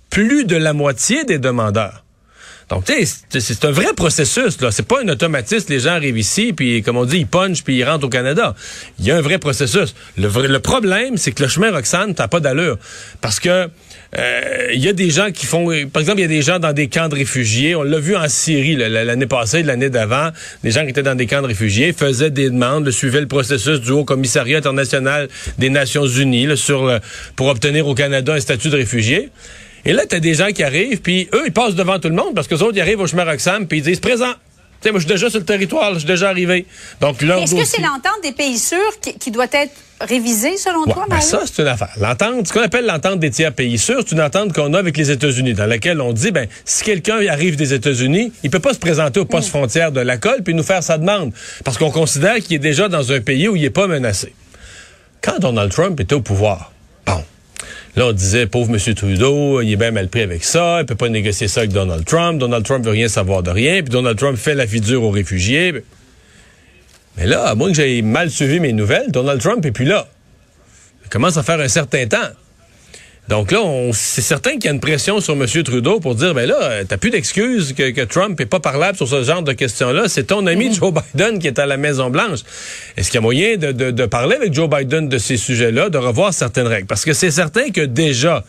plus 0.09 0.45
de 0.45 0.55
la 0.55 0.73
moitié 0.73 1.23
des 1.23 1.39
demandeurs. 1.39 2.03
Donc, 2.69 2.85
tu 2.85 2.93
sais, 2.93 3.39
c'est- 3.39 3.65
un 3.65 3.71
vrai 3.71 3.93
processus, 3.95 4.61
là. 4.61 4.69
C'est 4.69 4.87
pas 4.87 5.01
un 5.03 5.07
automatisme. 5.09 5.65
Les 5.69 5.79
gens 5.79 5.91
arrivent 5.93 6.19
ici, 6.19 6.53
puis, 6.53 6.83
comme 6.83 6.97
on 6.97 7.05
dit, 7.05 7.17
ils 7.17 7.27
punchent, 7.27 7.63
puis 7.63 7.77
ils 7.77 7.83
rentrent 7.83 8.05
au 8.05 8.09
Canada. 8.09 8.53
Il 8.99 9.05
y 9.05 9.11
a 9.11 9.17
un 9.17 9.21
vrai 9.21 9.39
processus. 9.39 9.95
Le, 10.17 10.27
vrai- 10.27 10.47
le 10.47 10.59
problème, 10.59 11.17
c'est 11.17 11.31
que 11.31 11.41
le 11.41 11.49
chemin 11.49 11.71
Roxane, 11.71 12.13
t'as 12.13 12.27
pas 12.27 12.39
d'allure. 12.39 12.77
Parce 13.21 13.39
que, 13.39 13.69
euh, 14.17 14.67
il 14.71 14.79
y 14.83 14.87
a 14.87 14.93
des 14.93 15.09
gens 15.09 15.31
qui 15.31 15.47
font, 15.47 15.65
par 15.91 16.01
exemple, 16.01 16.19
il 16.19 16.21
y 16.21 16.25
a 16.25 16.27
des 16.27 16.43
gens 16.43 16.59
dans 16.59 16.71
des 16.73 16.89
camps 16.89 17.09
de 17.09 17.15
réfugiés. 17.15 17.75
On 17.75 17.81
l'a 17.81 17.99
vu 17.99 18.15
en 18.15 18.27
Syrie, 18.29 18.75
l'année 18.75 19.25
passée, 19.25 19.63
l'année 19.63 19.89
d'avant. 19.89 20.29
Des 20.63 20.69
gens 20.69 20.83
qui 20.83 20.89
étaient 20.91 21.01
dans 21.03 21.15
des 21.15 21.25
camps 21.25 21.41
de 21.41 21.47
réfugiés 21.47 21.91
faisaient 21.91 22.29
des 22.31 22.51
demandes, 22.51 22.91
suivaient 22.91 23.21
le 23.21 23.27
processus 23.27 23.81
du 23.81 23.89
Haut 23.91 24.05
Commissariat 24.05 24.59
international 24.59 25.27
des 25.57 25.71
Nations 25.71 26.05
Unies, 26.05 26.45
là, 26.45 26.55
sur, 26.55 26.99
pour 27.35 27.47
obtenir 27.47 27.87
au 27.87 27.95
Canada 27.95 28.33
un 28.35 28.39
statut 28.39 28.69
de 28.69 28.77
réfugié. 28.77 29.29
Et 29.85 29.93
là, 29.93 30.03
t'as 30.07 30.19
des 30.19 30.33
gens 30.33 30.49
qui 30.49 30.63
arrivent, 30.63 31.01
puis 31.01 31.29
eux, 31.33 31.43
ils 31.45 31.53
passent 31.53 31.75
devant 31.75 31.99
tout 31.99 32.09
le 32.09 32.15
monde 32.15 32.35
parce 32.35 32.47
que 32.47 32.55
autres, 32.55 32.75
ils 32.75 32.81
arrivent 32.81 32.99
au 32.99 33.07
chemin 33.07 33.25
Roxham, 33.25 33.67
puis 33.67 33.79
ils 33.79 33.83
disent 33.83 33.99
présent. 33.99 34.33
Tu 34.81 34.87
sais, 34.87 34.91
moi, 34.91 34.99
je 34.99 35.05
suis 35.05 35.13
déjà 35.13 35.29
sur 35.29 35.39
le 35.39 35.45
territoire, 35.45 35.89
là, 35.89 35.93
je 35.95 35.99
suis 35.99 36.07
déjà 36.07 36.29
arrivé. 36.29 36.65
Donc, 37.01 37.21
Est-ce 37.21 37.53
que 37.53 37.65
c'est 37.65 37.81
l'entente 37.81 38.21
des 38.23 38.31
pays 38.31 38.57
sûrs 38.57 38.99
qui, 39.01 39.17
qui 39.17 39.29
doit 39.29 39.47
être 39.51 39.73
révisée, 39.99 40.55
selon 40.55 40.83
Ouais, 40.85 40.93
toi, 40.93 41.05
ben 41.09 41.19
ça, 41.19 41.41
c'est 41.45 41.61
une 41.61 41.67
affaire. 41.67 41.91
L'entente, 41.99 42.47
ce 42.47 42.53
qu'on 42.53 42.61
appelle 42.61 42.85
l'entente 42.85 43.19
des 43.19 43.29
tiers 43.29 43.53
pays 43.53 43.77
sûrs, 43.77 44.03
c'est 44.07 44.13
une 44.13 44.21
entente 44.21 44.53
qu'on 44.53 44.73
a 44.73 44.79
avec 44.79 44.95
les 44.95 45.11
États-Unis, 45.11 45.53
dans 45.53 45.65
laquelle 45.65 45.99
on 45.99 46.13
dit, 46.13 46.31
ben, 46.31 46.47
si 46.63 46.85
quelqu'un 46.85 47.19
arrive 47.27 47.57
des 47.57 47.73
États-Unis, 47.73 48.31
il 48.43 48.49
peut 48.49 48.59
pas 48.59 48.73
se 48.73 48.79
présenter 48.79 49.19
au 49.19 49.25
poste 49.25 49.49
frontière 49.49 49.91
de 49.91 49.99
la 49.99 50.17
colle 50.17 50.43
puis 50.43 50.53
nous 50.53 50.63
faire 50.63 50.81
sa 50.81 50.97
demande. 50.97 51.33
Parce 51.65 51.77
qu'on 51.77 51.91
considère 51.91 52.37
qu'il 52.37 52.55
est 52.55 52.59
déjà 52.59 52.87
dans 52.87 53.11
un 53.11 53.19
pays 53.19 53.49
où 53.49 53.57
il 53.57 53.65
est 53.65 53.69
pas 53.69 53.87
menacé. 53.87 54.33
Quand 55.21 55.39
Donald 55.39 55.71
Trump 55.71 55.99
était 55.99 56.15
au 56.15 56.21
pouvoir. 56.21 56.71
Là, 57.95 58.07
on 58.07 58.11
disait, 58.11 58.45
pauvre 58.45 58.73
M. 58.73 58.93
Trudeau, 58.93 59.61
il 59.61 59.71
est 59.71 59.75
bien 59.75 59.91
mal 59.91 60.09
pris 60.09 60.21
avec 60.21 60.43
ça, 60.43 60.79
il 60.81 60.85
peut 60.85 60.95
pas 60.95 61.09
négocier 61.09 61.47
ça 61.47 61.61
avec 61.61 61.71
Donald 61.71 62.05
Trump, 62.05 62.39
Donald 62.39 62.63
Trump 62.63 62.85
veut 62.85 62.91
rien 62.91 63.07
savoir 63.07 63.43
de 63.43 63.49
rien, 63.49 63.81
puis 63.81 63.89
Donald 63.89 64.17
Trump 64.17 64.37
fait 64.37 64.53
la 64.53 64.67
figure 64.67 65.03
aux 65.03 65.09
réfugiés. 65.09 65.83
Mais 67.17 67.25
là, 67.25 67.47
à 67.47 67.55
moins 67.55 67.69
que 67.69 67.75
j'aie 67.75 68.01
mal 68.01 68.29
suivi 68.29 68.59
mes 68.59 68.73
nouvelles, 68.73 69.11
Donald 69.11 69.41
Trump 69.41 69.65
est 69.65 69.71
plus 69.71 69.85
là. 69.85 70.07
Il 71.03 71.09
commence 71.09 71.37
à 71.37 71.43
faire 71.43 71.59
un 71.59 71.67
certain 71.67 72.05
temps. 72.07 72.29
Donc 73.29 73.51
là, 73.51 73.59
c'est 73.93 74.23
certain 74.23 74.53
qu'il 74.53 74.65
y 74.65 74.67
a 74.69 74.71
une 74.71 74.79
pression 74.79 75.19
sur 75.21 75.35
M. 75.35 75.45
Trudeau 75.63 75.99
pour 75.99 76.15
dire, 76.15 76.33
ben 76.33 76.47
là, 76.49 76.57
euh, 76.61 76.83
t'as 76.87 76.97
plus 76.97 77.11
d'excuses 77.11 77.73
que, 77.73 77.91
que 77.91 78.01
Trump 78.01 78.39
est 78.41 78.47
pas 78.47 78.59
parlable 78.59 78.97
sur 78.97 79.07
ce 79.07 79.21
genre 79.23 79.43
de 79.43 79.53
questions-là. 79.53 80.05
C'est 80.07 80.23
ton 80.25 80.47
ami 80.47 80.73
Joe 80.73 80.91
Biden 80.91 81.37
qui 81.37 81.45
est 81.45 81.59
à 81.59 81.67
la 81.67 81.77
Maison-Blanche. 81.77 82.39
Est-ce 82.97 83.11
qu'il 83.11 83.15
y 83.15 83.17
a 83.19 83.21
moyen 83.21 83.55
de, 83.55 83.71
de- 83.71 83.91
de 83.91 84.05
parler 84.07 84.35
avec 84.35 84.51
Joe 84.51 84.67
Biden 84.67 85.07
de 85.09 85.19
ces 85.19 85.37
sujets-là, 85.37 85.89
de 85.91 85.99
revoir 85.99 86.33
certaines 86.33 86.65
règles? 86.65 86.87
Parce 86.87 87.05
que 87.05 87.13
c'est 87.13 87.29
certain 87.29 87.69
que 87.69 87.81
déjà, 87.81 88.43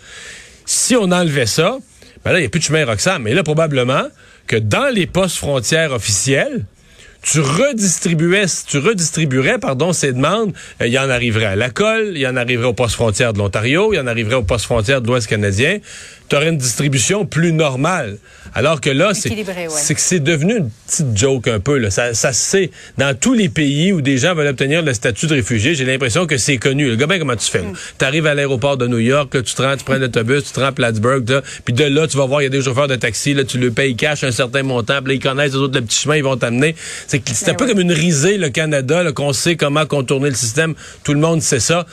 si 0.64 0.96
on 0.96 1.12
enlevait 1.12 1.44
ça, 1.44 1.76
ben 2.24 2.32
là, 2.32 2.38
il 2.38 2.42
n'y 2.42 2.46
a 2.46 2.50
plus 2.50 2.60
de 2.60 2.64
chemin 2.64 2.86
Roxham. 2.86 3.22
Mais 3.22 3.34
là, 3.34 3.42
probablement 3.42 4.04
que 4.46 4.56
dans 4.56 4.88
les 4.92 5.06
postes 5.06 5.36
frontières 5.36 5.92
officiels, 5.92 6.64
tu 7.22 7.40
redistribuais, 7.40 8.46
tu 8.66 8.78
redistribuerais, 8.78 9.58
pardon, 9.58 9.92
ces 9.92 10.12
demandes, 10.12 10.52
euh, 10.80 10.86
il 10.86 10.92
y 10.92 10.98
en 10.98 11.10
arriverait 11.10 11.46
à 11.46 11.56
la 11.56 11.70
colle, 11.70 12.12
il 12.14 12.20
y 12.20 12.26
en 12.26 12.36
arriverait 12.36 12.68
au 12.68 12.72
poste 12.72 12.94
frontière 12.94 13.32
de 13.32 13.38
l'Ontario, 13.38 13.92
il 13.92 13.96
y 13.96 14.00
en 14.00 14.06
arriverait 14.06 14.36
au 14.36 14.42
poste 14.42 14.64
frontière 14.64 15.02
de 15.02 15.06
l'Ouest 15.06 15.26
canadien. 15.26 15.78
Tu 16.28 16.36
aurais 16.36 16.48
une 16.48 16.58
distribution 16.58 17.26
plus 17.26 17.52
normale. 17.52 18.18
Alors 18.54 18.80
que 18.80 18.90
là, 18.90 19.12
c'est 19.14 19.30
ouais. 19.30 19.68
c'est 19.68 19.94
que 19.94 20.00
c'est 20.00 20.20
devenu 20.20 20.56
une 20.56 20.70
petite 20.86 21.16
joke 21.16 21.48
un 21.48 21.60
peu. 21.60 21.78
Là. 21.78 21.90
Ça, 21.90 22.14
ça 22.14 22.32
se 22.32 22.42
sait. 22.42 22.70
Dans 22.98 23.16
tous 23.16 23.34
les 23.34 23.48
pays 23.48 23.92
où 23.92 24.00
des 24.00 24.18
gens 24.18 24.34
veulent 24.34 24.48
obtenir 24.48 24.82
le 24.82 24.92
statut 24.92 25.26
de 25.26 25.34
réfugié, 25.34 25.74
j'ai 25.74 25.84
l'impression 25.84 26.26
que 26.26 26.36
c'est 26.36 26.58
connu. 26.58 26.88
Le 26.88 26.96
gars, 26.96 27.06
ben, 27.06 27.18
comment 27.18 27.36
tu 27.36 27.50
fais? 27.50 27.62
Tu 27.98 28.04
arrives 28.04 28.26
à 28.26 28.34
l'aéroport 28.34 28.76
de 28.76 28.86
New 28.86 28.98
York, 28.98 29.34
là, 29.34 29.42
tu 29.42 29.54
te 29.54 29.62
rends, 29.62 29.76
tu 29.76 29.84
prends 29.84 29.96
l'autobus, 29.96 30.44
tu 30.44 30.52
te 30.52 30.60
rends 30.60 30.66
à 30.66 30.72
Plattsburgh, 30.72 31.42
puis 31.64 31.74
de 31.74 31.84
là, 31.84 32.06
tu 32.06 32.16
vas 32.16 32.26
voir, 32.26 32.42
il 32.42 32.44
y 32.44 32.46
a 32.46 32.50
des 32.50 32.62
chauffeurs 32.62 32.88
de 32.88 32.96
taxi, 32.96 33.34
là, 33.34 33.44
tu 33.44 33.58
le 33.58 33.70
payes 33.70 33.94
cash 33.94 34.24
un 34.24 34.32
certain 34.32 34.62
montant, 34.62 35.00
puis 35.02 35.14
ils 35.14 35.20
connaissent 35.20 35.52
les 35.52 35.58
autres 35.58 35.78
le 35.78 35.84
petit 35.84 35.98
chemin, 35.98 36.16
ils 36.16 36.24
vont 36.24 36.36
t'amener. 36.36 36.74
C'est 37.06 37.22
c'est 37.28 37.50
un 37.50 37.52
Ben 37.52 37.56
peu 37.56 37.66
comme 37.66 37.80
une 37.80 37.92
risée, 37.92 38.36
le 38.36 38.50
Canada, 38.50 39.12
qu'on 39.12 39.32
sait 39.32 39.56
comment 39.56 39.86
contourner 39.86 40.28
le 40.28 40.34
système. 40.34 40.74
Tout 41.04 41.14
le 41.14 41.20
monde 41.20 41.42
sait 41.42 41.60
ça. 41.60 41.86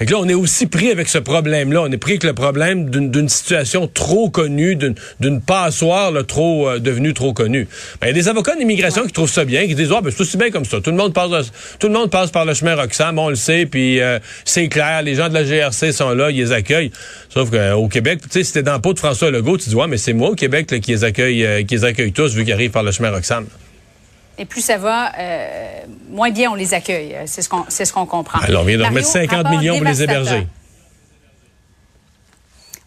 Fait 0.00 0.06
que 0.06 0.12
là, 0.12 0.18
on 0.18 0.28
est 0.30 0.34
aussi 0.34 0.66
pris 0.66 0.90
avec 0.90 1.10
ce 1.10 1.18
problème-là. 1.18 1.82
On 1.82 1.92
est 1.92 1.98
pris 1.98 2.12
avec 2.12 2.24
le 2.24 2.32
problème 2.32 2.88
d'une 2.88 3.28
situation 3.28 3.86
trop 3.86 4.30
connue, 4.30 4.74
d'une 4.74 5.42
passoire 5.42 6.10
là, 6.10 6.22
trop 6.22 6.70
euh, 6.70 6.78
devenue 6.78 7.12
trop 7.12 7.34
connue. 7.34 7.68
Ben, 8.00 8.06
Il 8.06 8.08
y 8.08 8.10
a 8.12 8.14
des 8.14 8.28
avocats 8.30 8.56
d'immigration 8.56 9.04
qui 9.04 9.12
trouvent 9.12 9.30
ça 9.30 9.44
bien, 9.44 9.66
qui 9.66 9.74
disent, 9.74 9.92
ah, 9.94 10.00
ben, 10.00 10.10
c'est 10.10 10.22
aussi 10.22 10.38
bien 10.38 10.50
comme 10.50 10.64
ça. 10.64 10.80
Tout 10.80 10.90
le 10.90 10.96
monde 10.96 11.12
passe, 11.12 11.52
tout 11.78 11.88
le 11.88 11.92
monde 11.92 12.10
passe 12.10 12.30
par 12.30 12.46
le 12.46 12.54
chemin 12.54 12.76
Roxham, 12.76 13.18
on 13.18 13.28
le 13.28 13.34
sait, 13.34 13.66
puis 13.66 14.00
euh, 14.00 14.18
c'est 14.46 14.68
clair. 14.68 15.02
Les 15.02 15.16
gens 15.16 15.28
de 15.28 15.34
la 15.34 15.44
GRC 15.44 15.92
sont 15.92 16.14
là, 16.14 16.30
ils 16.30 16.38
les 16.38 16.52
accueillent. 16.52 16.92
Sauf 17.28 17.50
qu'au 17.50 17.88
Québec, 17.88 18.20
tu 18.22 18.42
sais, 18.42 18.52
t'es 18.54 18.62
dans 18.62 18.76
le 18.76 18.80
pot 18.80 18.94
de 18.94 18.98
François 18.98 19.30
Legault, 19.30 19.58
tu 19.58 19.68
dis, 19.68 19.74
ouais, 19.74 19.86
mais 19.86 19.98
c'est 19.98 20.14
moi 20.14 20.30
au 20.30 20.34
Québec 20.34 20.80
qui 20.80 20.92
les 20.92 21.04
accueille, 21.04 21.44
euh, 21.44 21.62
qui 21.62 21.74
les 21.74 21.84
accueille 21.84 22.12
tous 22.12 22.34
vu 22.34 22.44
qu'ils 22.44 22.54
arrivent 22.54 22.70
par 22.70 22.84
le 22.84 22.90
chemin 22.90 23.10
Roxham. 23.10 23.44
Et 24.40 24.46
plus 24.46 24.62
ça 24.62 24.78
va, 24.78 25.12
euh, 25.18 25.68
moins 26.08 26.30
bien 26.30 26.50
on 26.50 26.54
les 26.54 26.72
accueille. 26.72 27.14
C'est 27.26 27.42
ce 27.42 27.48
qu'on 27.50 27.66
c'est 27.68 27.84
ce 27.84 27.92
qu'on 27.92 28.06
comprend. 28.06 28.38
Alors, 28.40 28.62
on 28.62 28.64
vient 28.64 28.78
de 28.78 28.82
remettre 28.84 29.06
50 29.06 29.30
rapport 29.44 29.52
millions 29.52 29.76
pour 29.76 29.86
les 29.86 30.02
héberger. 30.02 30.46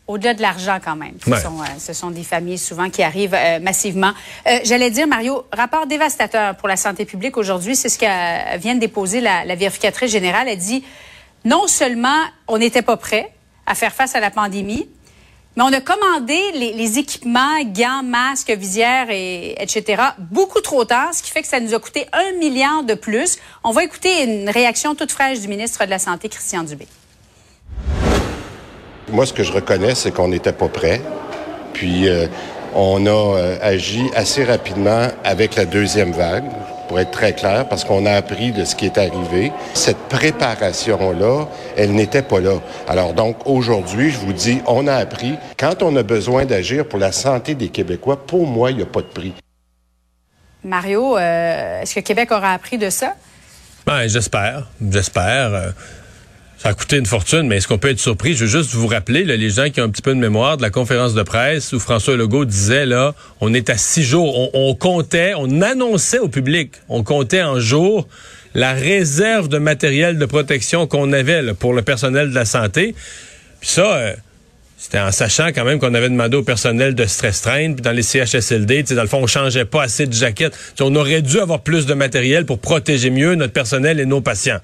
Au-delà 0.07 0.33
de 0.33 0.41
l'argent, 0.41 0.79
quand 0.83 0.95
même. 0.95 1.13
Ce, 1.24 1.29
Ouais. 1.29 1.39
sont, 1.39 1.62
euh, 1.62 1.65
ce 1.79 1.93
sont 1.93 2.10
des 2.10 2.24
familles 2.24 2.57
souvent 2.57 2.89
qui 2.89 3.03
arrivent 3.03 3.36
euh, 3.36 3.60
massivement. 3.60 4.12
J'allais 4.63 4.89
dire, 4.89 5.07
Mario, 5.07 5.45
rapport 5.53 5.86
dévastateur 5.86 6.55
pour 6.57 6.67
la 6.67 6.75
santé 6.75 7.05
publique 7.05 7.38
aujourd'hui. 7.38 7.75
C'est 7.75 7.88
ce 7.88 7.98
que 8.00 8.57
vient 8.57 8.74
de 8.75 8.79
déposer 8.79 9.22
la, 9.22 9.45
la 9.45 9.55
vérificatrice 9.55 10.12
générale. 10.12 10.48
Elle 10.50 10.57
dit 10.57 10.83
non 11.45 11.67
seulement 11.67 12.19
on 12.48 12.57
n'était 12.57 12.81
pas 12.81 12.98
prêt 12.98 13.31
à 13.67 13.75
faire 13.75 13.93
face 13.93 14.15
à 14.15 14.19
la 14.19 14.31
pandémie, 14.31 14.89
mais 15.55 15.63
on 15.63 15.72
a 15.74 15.81
commandé 15.81 16.39
les, 16.53 16.98
équipements, 16.98 17.62
gants, 17.65 18.03
masques, 18.03 18.51
visières, 18.51 19.07
et, 19.10 19.55
etc. 19.62 20.01
beaucoup 20.17 20.62
trop 20.62 20.83
tard, 20.83 21.13
ce 21.13 21.22
qui 21.22 21.31
fait 21.31 21.41
que 21.41 21.48
ça 21.48 21.60
nous 21.60 21.74
a 21.74 21.79
coûté 21.79 22.07
un 22.12 22.38
milliard 22.39 22.83
de 22.83 22.95
plus. 22.95 23.38
On 23.63 23.72
va 23.72 23.83
écouter 23.83 24.24
une 24.24 24.50
réaction 24.50 24.95
toute 24.95 25.12
fraîche 25.12 25.41
du 25.41 25.48
ministre 25.48 25.86
de 25.86 25.89
la 25.89 26.00
Santé, 26.00 26.29
Christian 26.29 26.63
Dubé. 26.63 26.88
Moi, 29.10 29.25
ce 29.25 29.33
que 29.33 29.43
je 29.43 29.51
reconnais, 29.51 29.93
c'est 29.93 30.12
qu'on 30.12 30.29
n'était 30.29 30.53
pas 30.53 30.69
prêt. 30.69 31.01
Puis, 31.74 32.10
euh, 32.10 32.27
on 32.74 33.05
a 33.05 33.10
euh, 33.10 33.57
agi 33.62 34.10
assez 34.15 34.43
rapidement 34.43 35.07
avec 35.24 35.55
la 35.55 35.65
deuxième 35.65 36.12
vague, 36.12 36.45
pour 36.93 37.00
être 37.00 37.09
très 37.09 37.33
clair, 37.33 37.67
parce 37.67 37.83
qu'on 37.83 38.05
a 38.05 38.12
appris 38.12 38.51
de 38.51 38.65
ce 38.65 38.75
qui 38.75 38.85
est 38.85 39.00
arrivé. 39.00 39.51
Cette 39.73 39.97
préparation-là, 40.09 41.47
elle 41.75 41.95
n'était 41.95 42.21
pas 42.21 42.39
là. 42.39 42.59
Alors 42.88 43.15
donc, 43.15 43.47
aujourd'hui, 43.47 44.12
je 44.12 44.19
vous 44.19 44.31
dis, 44.31 44.62
on 44.67 44.85
a 44.85 44.93
appris. 44.93 45.33
Quand 45.57 45.81
on 45.81 45.95
a 45.95 46.03
besoin 46.03 46.45
d'agir 46.45 46.88
pour 46.88 47.00
la 47.00 47.12
santé 47.12 47.55
des 47.55 47.69
Québécois, 47.69 48.27
pour 48.27 48.45
moi, 48.45 48.69
il 48.69 48.77
n'y 48.77 48.83
a 48.83 48.85
pas 48.85 49.01
de 49.01 49.07
prix. 49.07 49.33
Mario, 50.63 51.17
euh, 51.17 51.81
est-ce 51.81 51.95
que 51.95 52.01
Québec 52.01 52.31
aura 52.31 52.53
appris 52.53 52.77
de 52.77 52.91
ça? 52.91 53.15
Ben, 53.88 54.07
j'espère. 54.07 54.67
J'espère. 54.79 55.73
Ça 56.63 56.70
a 56.70 56.74
coûté 56.74 56.96
une 56.96 57.05
fortune, 57.05 57.46
mais 57.50 57.58
est-ce 57.58 57.67
qu'on 57.67 57.77
peut 57.77 57.89
être 57.89 58.00
surpris? 58.00 58.36
Je 58.36 58.46
veux 58.46 58.50
juste 58.50 58.74
vous 58.74 58.88
rappeler, 58.88 59.25
là, 59.25 59.36
les 59.36 59.50
gens 59.50 59.70
qui 59.70 59.82
ont 59.82 59.84
un 59.84 59.89
petit 59.89 60.01
peu 60.01 60.15
de 60.15 60.20
mémoire, 60.20 60.55
de 60.55 60.62
la 60.62 60.70
conférence 60.70 61.13
de 61.13 61.22
presse 61.22 61.74
où 61.74 61.79
François 61.79 62.15
Legault 62.15 62.46
disait, 62.46 62.86
là, 62.86 63.15
on 63.41 63.53
est 63.53 63.70
à 63.70 63.75
six 63.75 64.01
jours. 64.01 64.39
On, 64.39 64.70
on 64.70 64.74
comptait, 64.74 65.34
on 65.36 65.62
annonçait 65.62 66.20
au 66.20 66.29
public, 66.29 66.72
on 66.88 67.03
comptait 67.03 67.41
en 67.41 67.60
jours 67.60 68.08
la 68.53 68.72
réserve 68.72 69.50
de 69.50 69.58
matériel 69.58 70.17
de 70.17 70.25
protection 70.25 70.88
qu'on 70.88 71.12
avait 71.12 71.41
là, 71.41 71.53
pour 71.53 71.74
le 71.74 71.82
personnel 71.82 72.29
de 72.29 72.36
la 72.36 72.46
santé. 72.46 72.96
Puis 73.60 73.70
ça, 73.70 73.98
euh, 73.98 74.13
c'était 74.77 75.00
en 75.00 75.12
sachant 75.12 75.48
quand 75.48 75.65
même 75.65 75.79
qu'on 75.79 75.93
avait 75.93 76.10
demandé 76.10 76.38
au 76.38 76.43
personnel 76.43 76.96
de 76.96 77.05
se 77.05 77.22
restreindre. 77.24 77.75
Puis 77.75 77.82
dans 77.82 77.91
les 77.91 78.03
CHSLD, 78.03 78.84
dans 78.84 79.01
le 79.01 79.10
fond, 79.10 79.20
on 79.22 79.27
changeait 79.27 79.65
pas 79.65 79.84
assez 79.84 80.08
de 80.08 80.13
jaquettes. 80.13 80.58
On 80.79 80.96
aurait 80.96 81.24
dû 81.24 81.39
avoir 81.39 81.60
plus 81.60 81.86
de 81.86 81.93
matériel 81.93 82.46
pour 82.46 82.60
protéger 82.60 83.10
mieux 83.10 83.36
notre 83.36 83.51
personnel 83.51 84.00
et 84.00 84.05
nos 84.05 84.22
patients. 84.22 84.62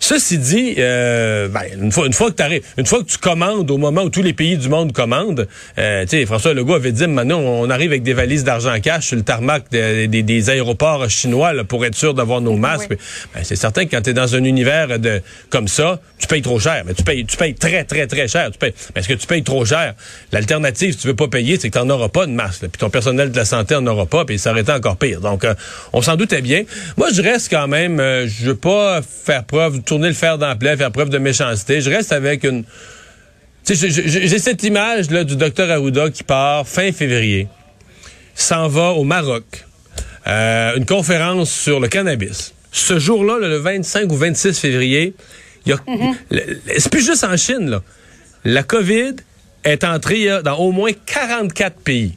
Ceci 0.00 0.38
dit, 0.38 0.74
euh, 0.78 1.48
ben, 1.48 1.62
une 1.80 1.92
fois, 1.92 2.06
une 2.06 2.12
fois 2.12 2.30
que 2.30 2.42
tu 2.42 2.62
une 2.76 2.86
fois 2.86 3.00
que 3.00 3.08
tu 3.08 3.18
commandes 3.18 3.70
au 3.70 3.78
moment 3.78 4.02
où 4.02 4.10
tous 4.10 4.22
les 4.22 4.32
pays 4.32 4.56
du 4.56 4.68
monde 4.68 4.92
commandent, 4.92 5.48
euh, 5.78 6.02
tu 6.04 6.10
sais, 6.10 6.26
François 6.26 6.54
Legault 6.54 6.74
avait 6.74 6.92
dit, 6.92 7.06
maintenant, 7.06 7.40
on 7.40 7.68
arrive 7.68 7.90
avec 7.90 8.02
des 8.02 8.14
valises 8.14 8.44
d'argent 8.44 8.78
cash 8.80 9.08
sur 9.08 9.16
le 9.16 9.22
tarmac 9.22 9.64
des 9.70 10.50
aéroports 10.50 11.08
chinois 11.10 11.52
là, 11.52 11.64
pour 11.64 11.84
être 11.84 11.94
sûr 11.94 12.14
d'avoir 12.14 12.40
nos 12.40 12.56
masques. 12.56 12.96
Ben, 13.34 13.42
c'est 13.42 13.56
certain 13.56 13.84
que 13.84 13.90
quand 13.90 14.02
tu 14.02 14.10
es 14.10 14.14
dans 14.14 14.34
un 14.34 14.44
univers 14.44 14.98
de 14.98 15.20
comme 15.50 15.68
ça, 15.68 16.00
tu 16.18 16.26
payes 16.26 16.42
trop 16.42 16.58
cher. 16.58 16.82
Mais 16.86 16.94
tu 16.94 17.02
payes, 17.02 17.24
tu 17.24 17.36
payes 17.36 17.54
très, 17.54 17.84
très, 17.84 18.06
très 18.06 18.28
cher. 18.28 18.50
Tu 18.50 18.58
payes, 18.58 18.74
mais 18.94 19.00
est-ce 19.00 19.08
que 19.08 19.14
tu 19.14 19.26
payes 19.26 19.42
trop 19.42 19.64
cher? 19.64 19.94
L'alternative, 20.32 20.92
si 20.92 20.98
tu 20.98 21.06
veux 21.06 21.16
pas 21.16 21.28
payer, 21.28 21.58
c'est 21.58 21.70
que 21.70 21.78
tu 21.78 21.84
n'en 21.84 21.90
auras 21.94 22.08
pas 22.08 22.26
de 22.26 22.32
masque. 22.32 22.60
Puis 22.60 22.78
ton 22.78 22.90
personnel 22.90 23.30
de 23.30 23.36
la 23.36 23.44
santé 23.44 23.74
en 23.74 23.86
aura 23.86 24.06
pas, 24.06 24.24
puis 24.24 24.38
ça 24.38 24.50
aurait 24.50 24.62
été 24.62 24.72
encore 24.72 24.96
pire. 24.96 25.20
Donc, 25.20 25.44
euh, 25.44 25.54
on 25.92 26.02
s'en 26.02 26.16
doutait 26.16 26.42
bien. 26.42 26.62
Moi, 26.96 27.08
je 27.12 27.22
reste 27.22 27.50
quand 27.50 27.68
même, 27.68 28.00
euh, 28.00 28.26
je 28.28 28.46
veux 28.46 28.56
pas 28.56 29.00
faire 29.02 29.44
preuve 29.44 29.82
tourner 29.88 30.08
le 30.08 30.14
fer 30.14 30.38
dans 30.38 30.48
la 30.48 30.56
plaie, 30.56 30.76
faire 30.76 30.92
preuve 30.92 31.08
de 31.08 31.18
méchanceté. 31.18 31.80
Je 31.80 31.90
reste 31.90 32.12
avec 32.12 32.44
une... 32.44 32.64
J'ai 33.66 34.38
cette 34.38 34.62
image 34.62 35.10
là, 35.10 35.24
du 35.24 35.36
docteur 35.36 35.70
Arruda 35.70 36.10
qui 36.10 36.22
part 36.22 36.66
fin 36.66 36.90
février, 36.92 37.48
s'en 38.34 38.68
va 38.68 38.90
au 38.92 39.04
Maroc, 39.04 39.44
euh, 40.26 40.76
une 40.76 40.86
conférence 40.86 41.50
sur 41.50 41.80
le 41.80 41.88
cannabis. 41.88 42.54
Ce 42.72 42.98
jour-là, 42.98 43.38
le 43.40 43.56
25 43.56 44.10
ou 44.10 44.16
26 44.16 44.58
février, 44.58 45.14
il 45.66 45.70
y 45.70 45.72
a... 45.72 45.78
C'est 46.78 46.90
plus 46.90 47.04
juste 47.04 47.24
en 47.24 47.36
Chine, 47.36 47.68
là. 47.68 47.82
La 48.44 48.62
COVID 48.62 49.16
est 49.64 49.84
entrée 49.84 50.28
dans 50.44 50.56
au 50.56 50.72
moins 50.72 50.92
44 51.06 51.76
pays. 51.80 52.16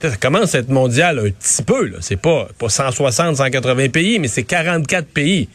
Ça 0.00 0.16
commence 0.16 0.54
à 0.54 0.60
être 0.60 0.70
mondial 0.70 1.18
un 1.18 1.30
petit 1.30 1.62
peu. 1.62 1.86
là. 1.86 1.98
C'est 2.00 2.16
pas, 2.16 2.48
pas 2.58 2.68
160, 2.70 3.36
180 3.36 3.88
pays, 3.88 4.18
mais 4.18 4.28
c'est 4.28 4.44
44 4.44 5.06
pays. 5.08 5.48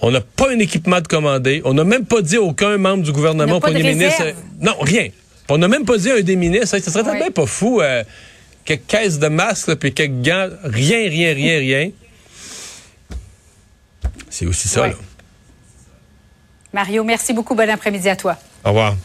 On 0.00 0.10
n'a 0.10 0.20
pas 0.20 0.50
un 0.50 0.58
équipement 0.58 1.00
de 1.00 1.08
commandé. 1.08 1.62
On 1.64 1.72
n'a 1.74 1.84
même 1.84 2.04
pas 2.04 2.20
dit 2.22 2.36
à 2.36 2.42
aucun 2.42 2.76
membre 2.76 3.02
du 3.02 3.12
gouvernement, 3.12 3.60
premier 3.60 3.82
de 3.82 3.88
ministre. 3.88 4.18
réserve. 4.22 4.38
Non, 4.60 4.74
rien. 4.80 5.08
On 5.48 5.58
n'a 5.58 5.68
même 5.68 5.84
pas 5.84 5.96
dit 5.96 6.10
à 6.10 6.16
un 6.16 6.20
des 6.20 6.36
ministres. 6.36 6.78
Ça 6.78 6.90
serait 6.90 7.22
Oui. 7.22 7.30
pas 7.30 7.46
fou. 7.46 7.80
euh, 7.80 8.04
quelques 8.64 8.86
caisses 8.86 9.18
de 9.18 9.28
masques, 9.28 9.68
là, 9.68 9.76
puis 9.76 9.94
quelques 9.94 10.20
gants. 10.22 10.48
Rien, 10.64 11.08
rien, 11.08 11.32
rien, 11.34 11.58
rien. 11.58 11.90
C'est 14.28 14.46
aussi 14.46 14.68
ça, 14.68 14.82
Ouais. 14.82 14.88
là. 14.90 14.94
Mario, 16.72 17.04
merci 17.04 17.32
beaucoup. 17.32 17.54
Bon 17.54 17.68
après-midi 17.70 18.08
à 18.08 18.16
toi. 18.16 18.36
Au 18.64 18.68
revoir. 18.68 18.96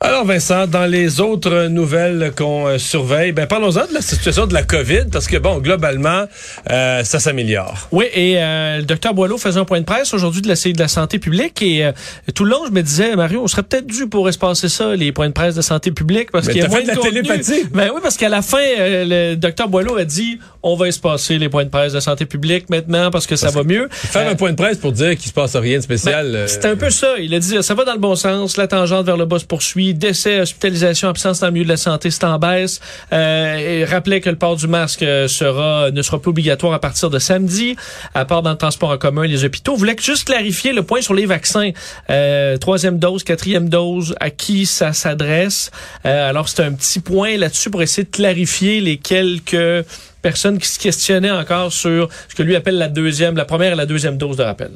Alors 0.00 0.24
Vincent, 0.24 0.68
dans 0.68 0.86
les 0.86 1.20
autres 1.20 1.66
nouvelles 1.66 2.32
qu'on 2.36 2.68
euh, 2.68 2.78
surveille, 2.78 3.32
ben 3.32 3.48
parlons-en 3.48 3.84
de 3.88 3.94
la 3.94 4.00
situation 4.00 4.46
de 4.46 4.54
la 4.54 4.62
COVID 4.62 5.06
parce 5.10 5.26
que 5.26 5.38
bon, 5.38 5.58
globalement, 5.58 6.26
euh, 6.70 7.02
ça 7.02 7.18
s'améliore. 7.18 7.88
Oui, 7.90 8.04
et 8.14 8.36
euh, 8.36 8.76
le 8.76 8.84
docteur 8.84 9.12
Boileau 9.12 9.38
faisait 9.38 9.58
un 9.58 9.64
point 9.64 9.80
de 9.80 9.84
presse 9.84 10.14
aujourd'hui 10.14 10.40
de 10.40 10.46
la 10.46 10.54
de 10.54 10.78
la 10.78 10.86
santé 10.86 11.18
publique 11.18 11.62
et 11.62 11.84
euh, 11.84 11.92
tout 12.32 12.44
le 12.44 12.50
long, 12.50 12.64
je 12.66 12.70
me 12.70 12.82
disais, 12.82 13.16
Mario, 13.16 13.42
on 13.42 13.48
serait 13.48 13.64
peut-être 13.64 13.86
dû 13.86 14.06
pour 14.06 14.28
espacer 14.28 14.68
ça, 14.68 14.94
les 14.94 15.10
points 15.10 15.28
de 15.28 15.32
presse 15.32 15.56
de 15.56 15.62
santé 15.62 15.90
publique, 15.90 16.30
parce 16.30 16.46
qu'il 16.46 16.58
y 16.58 16.62
a 16.62 16.68
moins 16.68 16.82
de 16.82 16.86
la 16.86 16.94
contenu. 16.94 17.22
télépathie. 17.22 17.64
Ben 17.72 17.90
oui, 17.92 18.00
parce 18.00 18.16
qu'à 18.16 18.28
la 18.28 18.42
fin, 18.42 18.58
euh, 18.58 19.32
le 19.32 19.36
docteur 19.36 19.68
Boileau 19.68 19.96
a 19.96 20.04
dit, 20.04 20.38
on 20.62 20.74
va 20.74 20.88
espacer 20.88 21.38
les 21.38 21.48
points 21.48 21.64
de 21.64 21.70
presse 21.70 21.92
de 21.92 22.00
santé 22.00 22.26
publique 22.26 22.68
maintenant 22.68 23.10
parce 23.10 23.26
que 23.26 23.36
ça 23.36 23.50
va 23.50 23.62
mieux. 23.62 23.88
Faire 23.90 24.26
Euh, 24.26 24.32
un 24.32 24.34
point 24.34 24.50
de 24.50 24.56
presse 24.56 24.78
pour 24.78 24.92
dire 24.92 25.10
qu'il 25.16 25.28
se 25.28 25.32
passe 25.32 25.54
rien 25.56 25.78
de 25.78 25.82
spécial. 25.82 26.26
ben, 26.32 26.38
euh, 26.38 26.46
C'est 26.48 26.64
un 26.64 26.76
peu 26.76 26.90
ça. 26.90 27.14
Il 27.18 27.32
a 27.34 27.38
dit, 27.38 27.62
ça 27.62 27.74
va 27.74 27.84
dans 27.84 27.92
le 27.92 27.98
bon 27.98 28.16
sens. 28.16 28.56
La 28.56 28.66
tangente 28.66 29.06
vers 29.06 29.16
le 29.16 29.24
bas 29.24 29.38
se 29.38 29.44
poursuit. 29.44 29.94
Décès, 29.94 30.40
hospitalisation, 30.40 31.08
absence 31.08 31.40
dans 31.40 31.46
le 31.46 31.52
milieu 31.52 31.64
de 31.64 31.70
la 31.70 31.76
santé, 31.76 32.10
c'est 32.10 32.24
en 32.24 32.38
baisse. 32.38 32.80
Euh, 33.12 33.56
et 33.56 33.84
rappelait 33.84 34.20
que 34.20 34.30
le 34.30 34.36
port 34.36 34.56
du 34.56 34.66
masque 34.66 35.04
sera, 35.28 35.90
ne 35.90 36.02
sera 36.02 36.20
plus 36.20 36.30
obligatoire 36.30 36.72
à 36.72 36.80
partir 36.80 37.10
de 37.10 37.18
samedi, 37.18 37.76
à 38.14 38.24
part 38.24 38.42
dans 38.42 38.50
le 38.50 38.56
transport 38.56 38.90
en 38.90 38.98
commun 38.98 39.22
et 39.22 39.28
les 39.28 39.44
hôpitaux. 39.44 39.76
Voulait 39.76 39.94
que 39.94 40.02
juste 40.02 40.24
clarifier 40.24 40.72
le 40.72 40.82
point 40.82 41.00
sur 41.00 41.14
les 41.14 41.26
vaccins. 41.26 41.70
Euh, 42.10 42.56
troisième 42.56 42.98
dose, 42.98 43.22
quatrième 43.22 43.68
dose, 43.68 44.14
à 44.20 44.30
qui 44.30 44.66
ça 44.66 44.92
s'adresse? 44.92 45.70
Euh, 46.04 46.28
alors, 46.28 46.48
c'est 46.48 46.62
un 46.62 46.72
petit 46.72 47.00
point 47.00 47.36
là-dessus 47.36 47.70
pour 47.70 47.82
essayer 47.82 48.04
de 48.04 48.10
clarifier 48.10 48.80
les 48.80 48.96
quelques 48.96 49.84
personnes 50.28 50.58
qui 50.58 50.68
se 50.68 50.78
questionnaient 50.78 51.30
encore 51.30 51.72
sur 51.72 52.10
ce 52.28 52.34
que 52.34 52.42
lui 52.42 52.54
appelle 52.54 52.76
la 52.76 52.88
deuxième, 52.88 53.34
la 53.34 53.46
première 53.46 53.72
et 53.72 53.76
la 53.76 53.86
deuxième 53.86 54.18
dose 54.18 54.36
de 54.36 54.42
rappel. 54.42 54.72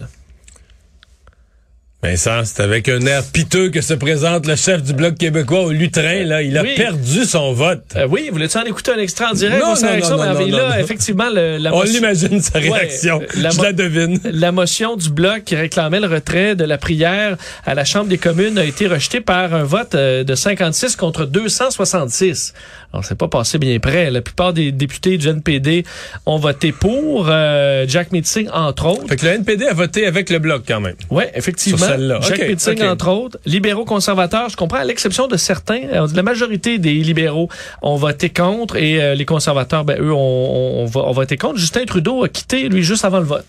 Vincent, 2.04 2.40
c'est 2.44 2.60
avec 2.60 2.88
un 2.88 2.98
air 3.06 3.22
piteux 3.32 3.68
que 3.70 3.80
se 3.80 3.94
présente 3.94 4.48
le 4.48 4.56
chef 4.56 4.82
du 4.82 4.92
Bloc 4.92 5.14
québécois 5.16 5.60
au 5.66 5.70
lutrin. 5.70 6.24
Là. 6.24 6.42
Il 6.42 6.58
a 6.58 6.62
Oui. 6.62 6.74
perdu 6.76 7.24
son 7.24 7.52
vote. 7.52 7.84
Euh, 7.94 8.08
oui, 8.10 8.28
voulez-tu 8.32 8.58
en 8.58 8.64
écouter 8.64 8.90
un 8.90 8.98
extrait 8.98 9.26
en 9.26 9.34
direct? 9.34 9.62
Non, 9.62 9.74
non, 9.76 9.98
non, 10.00 10.16
non, 10.34 10.34
Mais 10.40 10.46
non, 10.50 10.56
là, 10.68 10.80
effectivement, 10.80 11.30
le- 11.32 11.58
la 11.58 11.72
On 11.72 11.82
l'imagine, 11.84 12.40
sa 12.42 12.58
réaction. 12.58 13.20
euh, 13.22 13.26
la 13.40 13.50
Je 13.50 13.62
la 13.62 13.72
devine. 13.72 14.18
La 14.24 14.50
motion 14.50 14.96
du 14.96 15.10
bloc 15.10 15.44
qui 15.44 15.54
réclamait 15.54 16.00
le 16.00 16.08
retrait 16.08 16.56
de 16.56 16.64
la 16.64 16.76
prière 16.76 17.36
à 17.64 17.74
la 17.76 17.84
Chambre 17.84 18.08
des 18.08 18.18
communes 18.18 18.58
a 18.58 18.64
été 18.64 18.88
rejetée 18.88 19.20
par 19.20 19.54
un 19.54 19.62
vote 19.62 19.94
euh, 19.94 20.24
de 20.24 20.34
56 20.34 20.96
contre 20.96 21.24
266. 21.24 22.52
Alors, 22.92 23.04
c'est 23.04 23.16
pas 23.16 23.28
passé 23.28 23.58
bien 23.58 23.78
près. 23.78 24.10
La 24.10 24.22
plupart 24.22 24.52
des 24.52 24.72
députés 24.72 25.18
du 25.18 25.28
NPD 25.28 25.84
ont 26.26 26.38
voté 26.38 26.72
pour. 26.72 27.28
euh, 27.30 27.84
Jack 27.86 28.10
Meeting, 28.10 28.48
entre 28.52 28.86
autres. 28.86 29.06
Fait 29.08 29.16
que 29.16 29.24
le 29.24 29.32
NPD 29.32 29.66
a 29.68 29.72
voté 29.72 30.04
avec 30.06 30.30
le 30.30 30.40
Bloc 30.40 30.64
quand 30.66 30.80
même. 30.80 30.96
Oui, 31.08 31.24
effectivement. 31.34 31.91
Sur 31.92 31.98
celle-là. 31.98 32.18
Jack 32.22 32.40
OK, 32.40 32.48
Meeting, 32.48 32.82
OK. 32.82 32.88
entre 32.92 33.08
autres. 33.08 33.38
Libéraux 33.46 33.84
conservateurs, 33.84 34.48
je 34.48 34.56
comprends, 34.56 34.78
à 34.78 34.84
l'exception 34.84 35.28
de 35.28 35.36
certains. 35.36 35.82
euh, 35.92 36.06
La 36.14 36.22
majorité 36.22 36.78
des 36.78 36.94
libéraux 36.94 37.48
ont 37.82 37.96
voté 37.96 38.30
contre 38.30 38.76
et 38.76 39.02
euh, 39.02 39.14
les 39.14 39.24
conservateurs, 39.24 39.84
ben, 39.84 39.98
eux, 40.00 40.12
ont, 40.12 40.16
ont, 40.18 40.82
ont 40.82 40.86
vo- 40.86 41.02
ont 41.04 41.12
voté 41.12 41.36
contre. 41.36 41.58
Justin 41.58 41.84
Trudeau 41.84 42.24
a 42.24 42.28
quitté, 42.28 42.68
lui, 42.68 42.82
juste 42.82 43.04
avant 43.04 43.18
le 43.20 43.26
vote. 43.26 43.44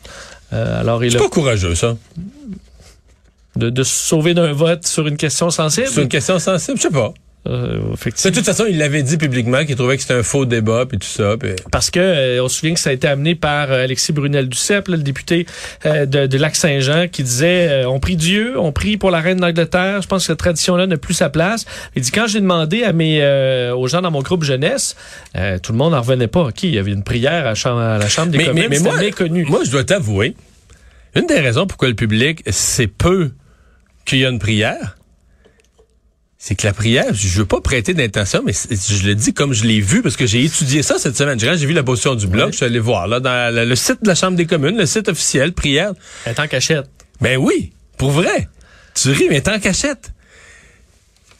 Euh, 0.53 0.79
alors, 0.81 1.03
il 1.03 1.11
C'est 1.11 1.17
a 1.17 1.21
pas 1.21 1.29
courageux, 1.29 1.75
ça. 1.75 1.95
de, 3.55 3.69
de 3.69 3.83
se 3.83 3.93
sauver 4.07 4.33
d'un 4.33 4.51
vote 4.53 4.85
sur 4.87 5.07
une 5.07 5.17
question 5.17 5.49
sensible? 5.49 5.87
C'est 5.91 6.01
une 6.01 6.07
question 6.09 6.39
sensible, 6.39 6.77
je 6.77 6.83
sais 6.83 6.89
pas. 6.89 7.13
Euh, 7.45 7.79
De 8.23 8.29
toute 8.29 8.45
façon, 8.45 8.63
il 8.69 8.77
l'avait 8.77 9.03
dit 9.03 9.17
publiquement 9.17 9.65
qu'il 9.65 9.75
trouvait 9.75 9.97
que 9.97 10.01
c'était 10.01 10.13
un 10.13 10.23
faux 10.23 10.45
débat 10.45 10.85
puis 10.85 10.97
tout 10.97 11.07
ça. 11.07 11.35
Parce 11.71 11.91
que 11.91 11.99
euh, 11.99 12.41
on 12.43 12.47
se 12.47 12.59
souvient 12.59 12.73
que 12.73 12.79
ça 12.79 12.91
a 12.91 12.93
été 12.93 13.05
amené 13.07 13.35
par 13.35 13.69
euh, 13.71 13.83
Alexis 13.83 14.13
Brunel 14.13 14.47
Duceppe, 14.47 14.87
là, 14.87 14.95
le 14.95 15.03
député 15.03 15.45
euh, 15.85 16.05
de, 16.05 16.25
de 16.25 16.37
Lac-Saint-Jean, 16.37 17.07
qui 17.11 17.21
disait 17.23 17.83
on 17.85 17.99
prie 17.99 18.15
Dieu, 18.15 18.57
on 18.57 18.71
prie 18.71 18.95
pour 18.95 19.11
la 19.11 19.19
reine 19.19 19.39
d'Angleterre. 19.39 20.01
Je 20.01 20.07
pense 20.07 20.23
que 20.23 20.27
cette 20.27 20.39
tradition-là 20.39 20.87
n'a 20.87 20.95
plus 20.97 21.15
sa 21.15 21.29
place. 21.29 21.65
Il 21.97 22.01
dit 22.01 22.11
quand 22.11 22.27
j'ai 22.27 22.39
demandé 22.39 22.83
à 22.83 22.93
mes 22.93 23.21
aux 23.75 23.87
gens 23.87 24.01
dans 24.01 24.11
mon 24.11 24.21
groupe 24.21 24.43
jeunesse, 24.43 24.95
tout 25.61 25.71
le 25.73 25.77
monde 25.77 25.91
n'en 25.91 26.01
revenait 26.01 26.27
pas. 26.27 26.51
Qui 26.53 26.69
il 26.69 26.75
y 26.75 26.79
avait 26.79 26.91
une 26.93 27.03
prière 27.03 27.45
à, 27.45 27.55
chambre- 27.55 27.81
à 27.81 27.97
la 27.97 28.07
chambre 28.07 28.31
des 28.31 28.37
Mais, 28.37 28.45
communes, 28.45 28.67
mais, 28.69 28.77
mais 28.77 28.83
moi, 28.83 28.97
méconnu. 28.97 29.45
moi, 29.49 29.61
je 29.65 29.71
dois 29.71 29.83
t'avouer, 29.83 30.35
une 31.15 31.27
des 31.27 31.39
raisons 31.39 31.67
pourquoi 31.67 31.89
le 31.89 31.93
public 31.95 32.41
sait 32.49 32.87
peu 32.87 33.31
qu'il 34.05 34.19
y 34.19 34.25
a 34.25 34.29
une 34.29 34.39
prière, 34.39 34.95
c'est 36.45 36.55
que 36.55 36.67
la 36.67 36.73
prière, 36.73 37.13
je 37.13 37.29
veux 37.29 37.45
pas 37.45 37.61
prêter 37.61 37.93
d'intention, 37.93 38.43
mais 38.45 38.51
je 38.51 39.07
le 39.07 39.15
dis 39.15 39.33
comme 39.33 39.53
je 39.53 39.63
l'ai 39.63 39.79
vu 39.79 40.01
parce 40.01 40.17
que 40.17 40.25
j'ai 40.25 40.43
étudié 40.43 40.83
ça 40.83 40.99
cette 40.99 41.15
semaine. 41.15 41.39
J'ai 41.39 41.55
j'ai 41.55 41.65
vu 41.65 41.71
la 41.71 41.83
position 41.83 42.15
du 42.15 42.27
blog, 42.27 42.51
je 42.51 42.57
suis 42.57 42.65
allé 42.65 42.79
voir 42.79 43.07
là 43.07 43.21
dans 43.21 43.55
le, 43.55 43.63
le 43.63 43.75
site 43.77 44.03
de 44.03 44.09
la 44.09 44.13
Chambre 44.13 44.35
des 44.35 44.45
communes, 44.45 44.75
le 44.75 44.85
site 44.85 45.07
officiel, 45.07 45.53
prière. 45.53 45.93
Elle 46.25 46.33
est 46.33 46.39
en 46.41 46.47
cachette. 46.47 46.89
Ben 47.21 47.37
oui, 47.37 47.71
pour 47.97 48.11
vrai. 48.11 48.49
Tu 48.93 49.11
ris, 49.11 49.27
mais 49.29 49.39
t'es 49.39 49.51
en 49.51 49.59
cachette. 49.61 50.11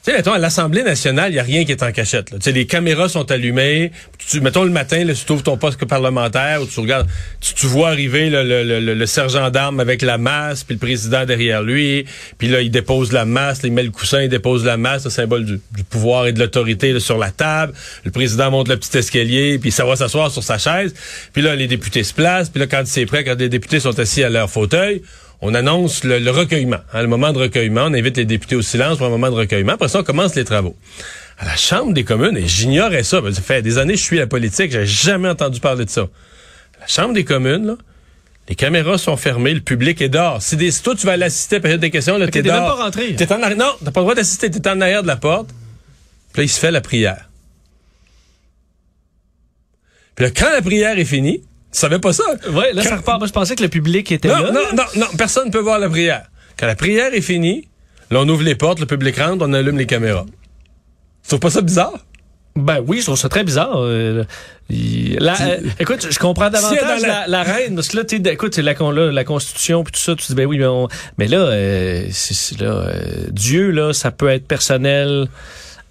Tu 0.04 0.12
mettons, 0.12 0.34
à 0.34 0.38
l'Assemblée 0.38 0.82
nationale, 0.82 1.30
il 1.30 1.34
n'y 1.36 1.40
a 1.40 1.42
rien 1.42 1.64
qui 1.64 1.72
est 1.72 1.82
en 1.82 1.90
cachette. 1.90 2.26
Tu 2.30 2.36
sais, 2.42 2.52
les 2.52 2.66
caméras 2.66 3.08
sont 3.08 3.30
allumées. 3.32 3.90
Tu, 4.18 4.42
mettons, 4.42 4.62
le 4.64 4.68
matin, 4.70 5.02
là, 5.02 5.14
tu 5.14 5.32
ouvres 5.32 5.42
ton 5.42 5.56
poste 5.56 5.82
parlementaire 5.86 6.60
ou 6.60 6.66
tu 6.66 6.78
regardes, 6.80 7.08
tu, 7.40 7.54
tu 7.54 7.64
vois 7.64 7.88
arriver 7.88 8.28
le, 8.28 8.42
le- 8.44 8.80
le- 8.80 8.92
le 8.94 9.06
sergent 9.06 9.48
d'armes 9.48 9.80
avec 9.80 10.02
la 10.02 10.18
masse, 10.18 10.62
puis 10.62 10.74
le 10.74 10.78
président 10.78 11.24
derrière 11.24 11.62
lui. 11.62 12.04
Puis 12.36 12.48
là, 12.48 12.60
il 12.60 12.70
dépose 12.70 13.12
la 13.12 13.24
masse, 13.24 13.62
là, 13.62 13.68
il 13.68 13.72
met 13.72 13.82
le 13.82 13.90
coussin, 13.90 14.20
il 14.24 14.28
dépose 14.28 14.62
la 14.66 14.76
masse, 14.76 15.04
le 15.04 15.10
symbole 15.10 15.46
du, 15.46 15.58
du 15.74 15.84
pouvoir 15.84 16.26
et 16.26 16.32
de 16.32 16.38
l'autorité 16.38 17.00
sur 17.00 17.16
la 17.16 17.30
table. 17.30 17.72
Le 18.04 18.10
président 18.10 18.50
monte 18.50 18.68
le 18.68 18.76
petit 18.76 18.98
escalier, 18.98 19.58
puis 19.58 19.70
ça 19.70 19.86
va 19.86 19.96
s'asseoir 19.96 20.30
sur 20.30 20.42
sa 20.42 20.58
chaise. 20.58 20.92
Puis 21.32 21.40
là, 21.40 21.56
les 21.56 21.66
députés 21.66 22.04
se 22.04 22.12
placent. 22.12 22.50
Puis 22.50 22.60
là, 22.60 22.66
quand 22.66 22.82
c'est 22.84 23.06
prêt, 23.06 23.24
quand 23.24 23.38
les 23.38 23.48
députés 23.48 23.80
sont 23.80 23.98
assis 23.98 24.22
à 24.22 24.28
leur 24.28 24.50
fauteuil, 24.50 25.00
on 25.40 25.54
annonce 25.54 26.04
le, 26.04 26.18
le 26.18 26.30
recueillement, 26.30 26.80
hein, 26.92 27.02
le 27.02 27.08
moment 27.08 27.32
de 27.32 27.38
recueillement. 27.38 27.82
On 27.84 27.94
invite 27.94 28.16
les 28.16 28.24
députés 28.24 28.56
au 28.56 28.62
silence 28.62 28.98
pour 28.98 29.06
un 29.06 29.10
moment 29.10 29.30
de 29.30 29.36
recueillement. 29.36 29.72
Après 29.72 29.88
ça, 29.88 30.00
on 30.00 30.04
commence 30.04 30.34
les 30.34 30.44
travaux. 30.44 30.76
À 31.38 31.44
la 31.44 31.56
Chambre 31.56 31.92
des 31.92 32.04
communes, 32.04 32.36
et 32.36 32.46
j'ignorais 32.46 33.02
ça, 33.02 33.20
parce 33.20 33.34
que 33.34 33.36
ça 33.36 33.42
fait 33.42 33.62
des 33.62 33.78
années 33.78 33.94
que 33.94 33.98
je 33.98 34.04
suis 34.04 34.18
la 34.18 34.26
politique, 34.26 34.70
j'ai 34.70 34.86
jamais 34.86 35.28
entendu 35.28 35.60
parler 35.60 35.84
de 35.84 35.90
ça. 35.90 36.02
À 36.76 36.80
la 36.82 36.86
Chambre 36.86 37.12
des 37.12 37.24
communes, 37.24 37.66
là, 37.66 37.76
les 38.48 38.54
caméras 38.54 38.98
sont 38.98 39.16
fermées, 39.16 39.54
le 39.54 39.60
public 39.60 40.00
est 40.02 40.10
dehors. 40.10 40.42
Si, 40.42 40.56
des, 40.56 40.70
si 40.70 40.82
toi, 40.82 40.94
tu 40.94 41.06
vas 41.06 41.12
aller 41.12 41.24
assister 41.24 41.56
à 41.56 41.58
la 41.58 41.62
période 41.62 41.80
des 41.80 41.90
questions, 41.90 42.18
là, 42.18 42.26
t'es 42.26 42.42
t'es 42.42 42.50
même 42.50 42.60
pas 42.60 42.74
rentré. 42.74 43.14
T'es 43.16 43.32
en 43.32 43.42
arrière. 43.42 43.58
Non, 43.58 43.72
t'as 43.82 43.90
pas 43.90 44.00
le 44.00 44.04
droit 44.04 44.14
d'assister, 44.14 44.50
t'es 44.50 44.68
en 44.68 44.80
arrière 44.80 45.02
de 45.02 45.08
la 45.08 45.16
porte. 45.16 45.48
Puis 46.32 46.40
là, 46.40 46.44
il 46.44 46.48
se 46.48 46.60
fait 46.60 46.70
la 46.70 46.80
prière. 46.80 47.30
Puis 50.14 50.26
là, 50.26 50.30
quand 50.30 50.50
la 50.52 50.62
prière 50.62 50.98
est 50.98 51.04
finie, 51.04 51.42
tu 51.74 51.80
savais 51.80 51.98
pas 51.98 52.12
ça? 52.12 52.22
Ouais, 52.52 52.72
là, 52.72 52.82
ça 52.82 52.96
repart. 52.96 53.18
Moi, 53.18 53.26
je 53.26 53.32
pensais 53.32 53.56
que 53.56 53.62
le 53.62 53.68
public 53.68 54.10
était 54.12 54.28
non, 54.28 54.38
là. 54.42 54.52
non, 54.52 54.60
non, 54.76 54.84
non, 54.96 55.06
personne 55.18 55.48
ne 55.48 55.52
peut 55.52 55.58
voir 55.58 55.78
la 55.78 55.88
prière. 55.90 56.26
Quand 56.58 56.66
la 56.66 56.76
prière 56.76 57.12
est 57.12 57.20
finie, 57.20 57.68
là, 58.10 58.20
on 58.20 58.28
ouvre 58.28 58.42
les 58.44 58.54
portes, 58.54 58.78
le 58.80 58.86
public 58.86 59.18
rentre, 59.18 59.44
on 59.46 59.52
allume 59.52 59.76
les 59.76 59.86
caméras. 59.86 60.24
Tu 61.22 61.28
trouves 61.28 61.40
pas 61.40 61.50
ça 61.50 61.60
bizarre? 61.60 61.94
Ben 62.56 62.78
oui, 62.86 63.00
je 63.00 63.04
trouve 63.06 63.18
ça 63.18 63.28
très 63.28 63.42
bizarre. 63.42 63.76
Euh, 63.78 64.22
euh, 64.70 65.56
écoute, 65.80 66.06
je 66.08 66.18
comprends 66.20 66.50
davantage 66.50 67.02
la... 67.02 67.08
la- 67.08 67.26
la 67.26 67.42
reine, 67.42 67.74
parce 67.74 67.88
que 67.88 67.96
là, 67.96 68.04
tu 68.04 68.16
écoute, 68.16 68.56
la, 68.58 68.72
là, 68.74 69.10
la 69.10 69.24
Constitution 69.24 69.82
puis 69.82 69.92
tout 69.92 70.00
ça, 70.00 70.14
tu 70.14 70.26
dis, 70.28 70.34
ben 70.36 70.46
oui, 70.46 70.58
mais, 70.58 70.66
on- 70.66 70.86
mais 71.18 71.26
là, 71.26 71.38
euh, 71.38 72.06
là 72.60 72.66
euh, 72.66 72.92
Dieu, 73.30 73.70
là, 73.72 73.92
ça 73.92 74.12
peut 74.12 74.28
être 74.28 74.46
personnel 74.46 75.26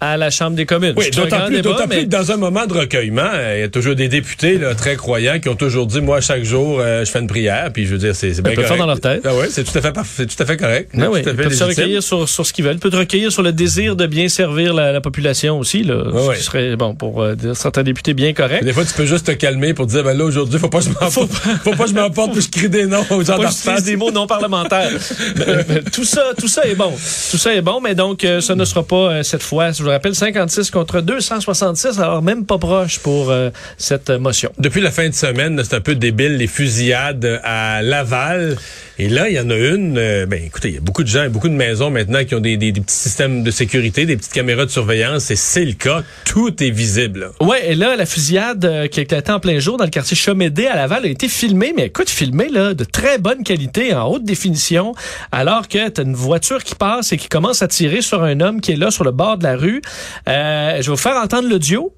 à 0.00 0.16
la 0.16 0.30
Chambre 0.30 0.56
des 0.56 0.66
communes. 0.66 0.94
Oui, 0.96 1.10
d'autant 1.10 1.46
plus, 1.46 1.56
débat, 1.56 1.70
d'autant 1.70 1.86
mais- 1.88 1.96
plus 1.96 2.04
que 2.04 2.10
dans 2.10 2.30
un 2.32 2.36
moment 2.36 2.66
de 2.66 2.74
recueillement, 2.74 3.30
euh, 3.32 3.54
il 3.56 3.60
y 3.60 3.64
a 3.64 3.68
toujours 3.68 3.94
des 3.94 4.08
députés 4.08 4.58
là, 4.58 4.74
très 4.74 4.96
croyants 4.96 5.38
qui 5.40 5.48
ont 5.48 5.54
toujours 5.54 5.86
dit, 5.86 6.00
moi, 6.00 6.20
chaque 6.20 6.44
jour, 6.44 6.78
euh, 6.80 7.04
je 7.04 7.10
fais 7.10 7.20
une 7.20 7.26
prière, 7.26 7.70
puis 7.72 7.86
je 7.86 7.92
veux 7.92 7.98
dire, 7.98 8.14
c'est, 8.14 8.28
bien 8.28 8.36
Ils 8.36 8.42
peuvent 8.42 8.54
correct. 8.54 8.68
faire 8.68 8.76
dans 8.78 8.86
leur 8.86 9.00
tête. 9.00 9.22
Ah 9.24 9.34
ouais, 9.34 9.46
c'est 9.50 9.64
tout 9.64 9.76
à 9.78 9.80
fait 9.80 9.92
parfait, 9.92 10.26
tout 10.26 10.42
à 10.42 10.46
fait 10.46 10.56
correct. 10.56 10.90
Ben 10.94 11.08
oui, 11.10 11.22
tout 11.22 11.28
à 11.28 11.32
ils 11.32 11.36
peuvent 11.36 11.52
se 11.52 11.64
recueillir 11.64 12.02
sur, 12.02 12.28
sur 12.28 12.46
ce 12.46 12.52
qu'ils 12.52 12.64
veulent. 12.64 12.74
Ils 12.76 12.80
peuvent 12.80 12.92
te 12.92 12.96
recueillir 12.96 13.32
sur 13.32 13.42
le 13.42 13.52
désir 13.52 13.96
de 13.96 14.06
bien 14.06 14.28
servir 14.28 14.74
la, 14.74 14.92
la 14.92 15.00
population 15.00 15.58
aussi, 15.58 15.82
là. 15.82 15.96
Ouais, 15.96 16.12
ce 16.22 16.28
ouais. 16.28 16.36
qui 16.36 16.42
serait, 16.42 16.76
bon, 16.76 16.94
pour 16.94 17.22
euh, 17.22 17.34
certains 17.54 17.82
députés 17.82 18.14
bien 18.14 18.32
corrects. 18.32 18.64
Des 18.64 18.72
fois, 18.72 18.84
tu 18.84 18.94
peux 18.94 19.06
juste 19.06 19.26
te 19.26 19.32
calmer 19.32 19.74
pour 19.74 19.86
dire, 19.86 20.04
ben 20.04 20.16
là, 20.16 20.24
aujourd'hui, 20.24 20.58
faut 20.58 20.68
pas 20.68 20.78
que 20.80 20.84
je 20.84 20.90
m'emporte, 20.90 21.32
faut 21.64 21.70
pas 21.72 21.84
que 21.84 21.90
je 21.90 21.94
m'emporte 21.94 22.32
puis 22.32 22.42
je 22.42 22.50
crie 22.50 22.68
des 22.68 22.86
noms 22.86 23.04
aux 23.10 23.22
gens 23.24 23.38
des 23.84 23.96
mots 23.96 24.10
non 24.10 24.26
parlementaires. 24.26 24.90
Ben, 25.36 25.82
tout 25.92 26.04
ça, 26.04 26.32
tout 26.38 26.48
ça 26.48 26.66
est 26.66 26.74
bon. 26.74 26.92
Tout 27.30 27.38
ça 27.38 27.54
est 27.54 27.60
bon, 27.62 27.80
mais 27.80 27.94
donc 27.94 28.24
euh, 28.24 28.40
ce 28.40 28.52
ne 28.52 28.64
sera 28.64 28.82
pas 28.82 28.96
euh, 28.96 29.22
cette 29.22 29.42
fois. 29.42 29.72
Je 29.84 29.88
vous 29.90 29.92
rappelle 29.92 30.14
56 30.14 30.70
contre 30.70 31.02
266, 31.02 32.00
alors 32.00 32.22
même 32.22 32.46
pas 32.46 32.56
proche 32.56 33.00
pour 33.00 33.30
euh, 33.30 33.50
cette 33.76 34.08
motion. 34.08 34.50
Depuis 34.58 34.80
la 34.80 34.90
fin 34.90 35.10
de 35.10 35.12
semaine, 35.12 35.60
c'est 35.62 35.74
un 35.74 35.82
peu 35.82 35.94
débile, 35.94 36.38
les 36.38 36.46
fusillades 36.46 37.42
à 37.44 37.82
Laval. 37.82 38.56
Et 38.98 39.08
là, 39.08 39.28
il 39.28 39.34
y 39.34 39.40
en 39.40 39.50
a 39.50 39.56
une. 39.56 39.98
euh, 39.98 40.24
ben, 40.26 40.40
écoutez, 40.44 40.68
il 40.68 40.74
y 40.74 40.78
a 40.78 40.80
beaucoup 40.80 41.02
de 41.02 41.08
gens, 41.08 41.28
beaucoup 41.28 41.48
de 41.48 41.54
maisons 41.54 41.90
maintenant 41.90 42.24
qui 42.24 42.34
ont 42.34 42.40
des, 42.40 42.56
des- 42.56 42.70
des 42.72 42.80
petits 42.80 42.94
systèmes 42.94 43.42
de 43.42 43.50
sécurité, 43.50 44.06
des 44.06 44.16
petites 44.16 44.32
caméras 44.32 44.66
de 44.66 44.70
surveillance. 44.70 45.30
Et 45.32 45.36
c'est 45.36 45.64
le 45.64 45.72
cas. 45.72 46.02
Tout 46.24 46.62
est 46.62 46.70
visible. 46.70 47.20
là. 47.40 47.46
Ouais, 47.46 47.70
et 47.72 47.74
là 47.74 47.96
la 47.96 48.06
fusillade 48.06 48.64
euh, 48.64 48.86
qui 48.86 49.00
a 49.00 49.02
éclaté 49.02 49.32
en 49.32 49.40
plein 49.40 49.58
jour 49.58 49.76
dans 49.78 49.84
le 49.84 49.90
quartier 49.90 50.16
Chomédé 50.16 50.66
à 50.66 50.76
Laval 50.76 51.04
a 51.04 51.08
été 51.08 51.28
filmée, 51.28 51.72
mais 51.76 51.86
écoute, 51.86 52.08
filmée 52.08 52.48
là 52.48 52.72
de 52.74 52.84
très 52.84 53.18
bonne 53.18 53.42
qualité, 53.42 53.92
en 53.94 54.06
haute 54.08 54.24
définition, 54.24 54.94
alors 55.32 55.66
que 55.68 55.88
t'as 55.88 56.02
une 56.04 56.14
voiture 56.14 56.62
qui 56.62 56.74
passe 56.76 57.12
et 57.12 57.16
qui 57.16 57.28
commence 57.28 57.62
à 57.62 57.68
tirer 57.68 58.00
sur 58.00 58.22
un 58.22 58.40
homme 58.40 58.60
qui 58.60 58.72
est 58.72 58.76
là 58.76 58.90
sur 58.92 59.02
le 59.04 59.10
bord 59.10 59.38
de 59.38 59.44
la 59.44 59.56
rue. 59.56 59.82
Euh, 60.28 60.76
je 60.76 60.82
vais 60.82 60.90
vous 60.90 60.96
faire 60.96 61.16
entendre 61.16 61.48
l'audio. 61.48 61.92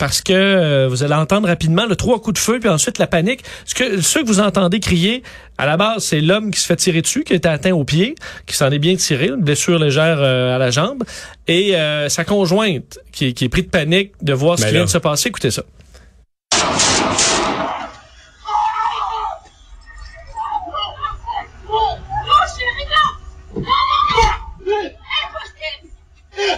Parce 0.00 0.22
que 0.22 0.32
euh, 0.32 0.88
vous 0.88 1.02
allez 1.04 1.12
entendre 1.14 1.46
rapidement 1.46 1.84
le 1.84 1.94
trois 1.94 2.20
coups 2.22 2.32
de 2.34 2.38
feu, 2.38 2.58
puis 2.58 2.70
ensuite 2.70 2.96
la 2.98 3.06
panique. 3.06 3.42
Ce 3.66 3.74
que 3.74 4.00
ceux 4.00 4.22
que 4.22 4.26
vous 4.26 4.40
entendez 4.40 4.80
crier, 4.80 5.22
à 5.58 5.66
la 5.66 5.76
base, 5.76 6.02
c'est 6.04 6.22
l'homme 6.22 6.50
qui 6.50 6.58
se 6.58 6.66
fait 6.66 6.76
tirer 6.76 7.02
dessus, 7.02 7.22
qui 7.22 7.34
a 7.34 7.36
été 7.36 7.48
atteint 7.50 7.72
au 7.74 7.84
pied, 7.84 8.14
qui 8.46 8.56
s'en 8.56 8.70
est 8.70 8.78
bien 8.78 8.96
tiré, 8.96 9.26
une 9.26 9.42
blessure 9.42 9.78
légère 9.78 10.16
euh, 10.20 10.56
à 10.56 10.58
la 10.58 10.70
jambe, 10.70 11.04
et 11.46 11.76
euh, 11.76 12.08
sa 12.08 12.24
conjointe 12.24 12.98
qui, 13.12 13.26
est- 13.26 13.32
qui 13.34 13.44
est 13.44 13.48
pris 13.50 13.62
de 13.62 13.68
panique 13.68 14.12
de 14.22 14.32
voir 14.32 14.56
ce 14.58 14.62
Mais 14.62 14.68
qui 14.70 14.74
vient 14.76 14.84
de 14.86 14.90
se 14.90 14.96
passer. 14.98 15.28
Écoutez 15.28 15.50
ça. 15.50 15.62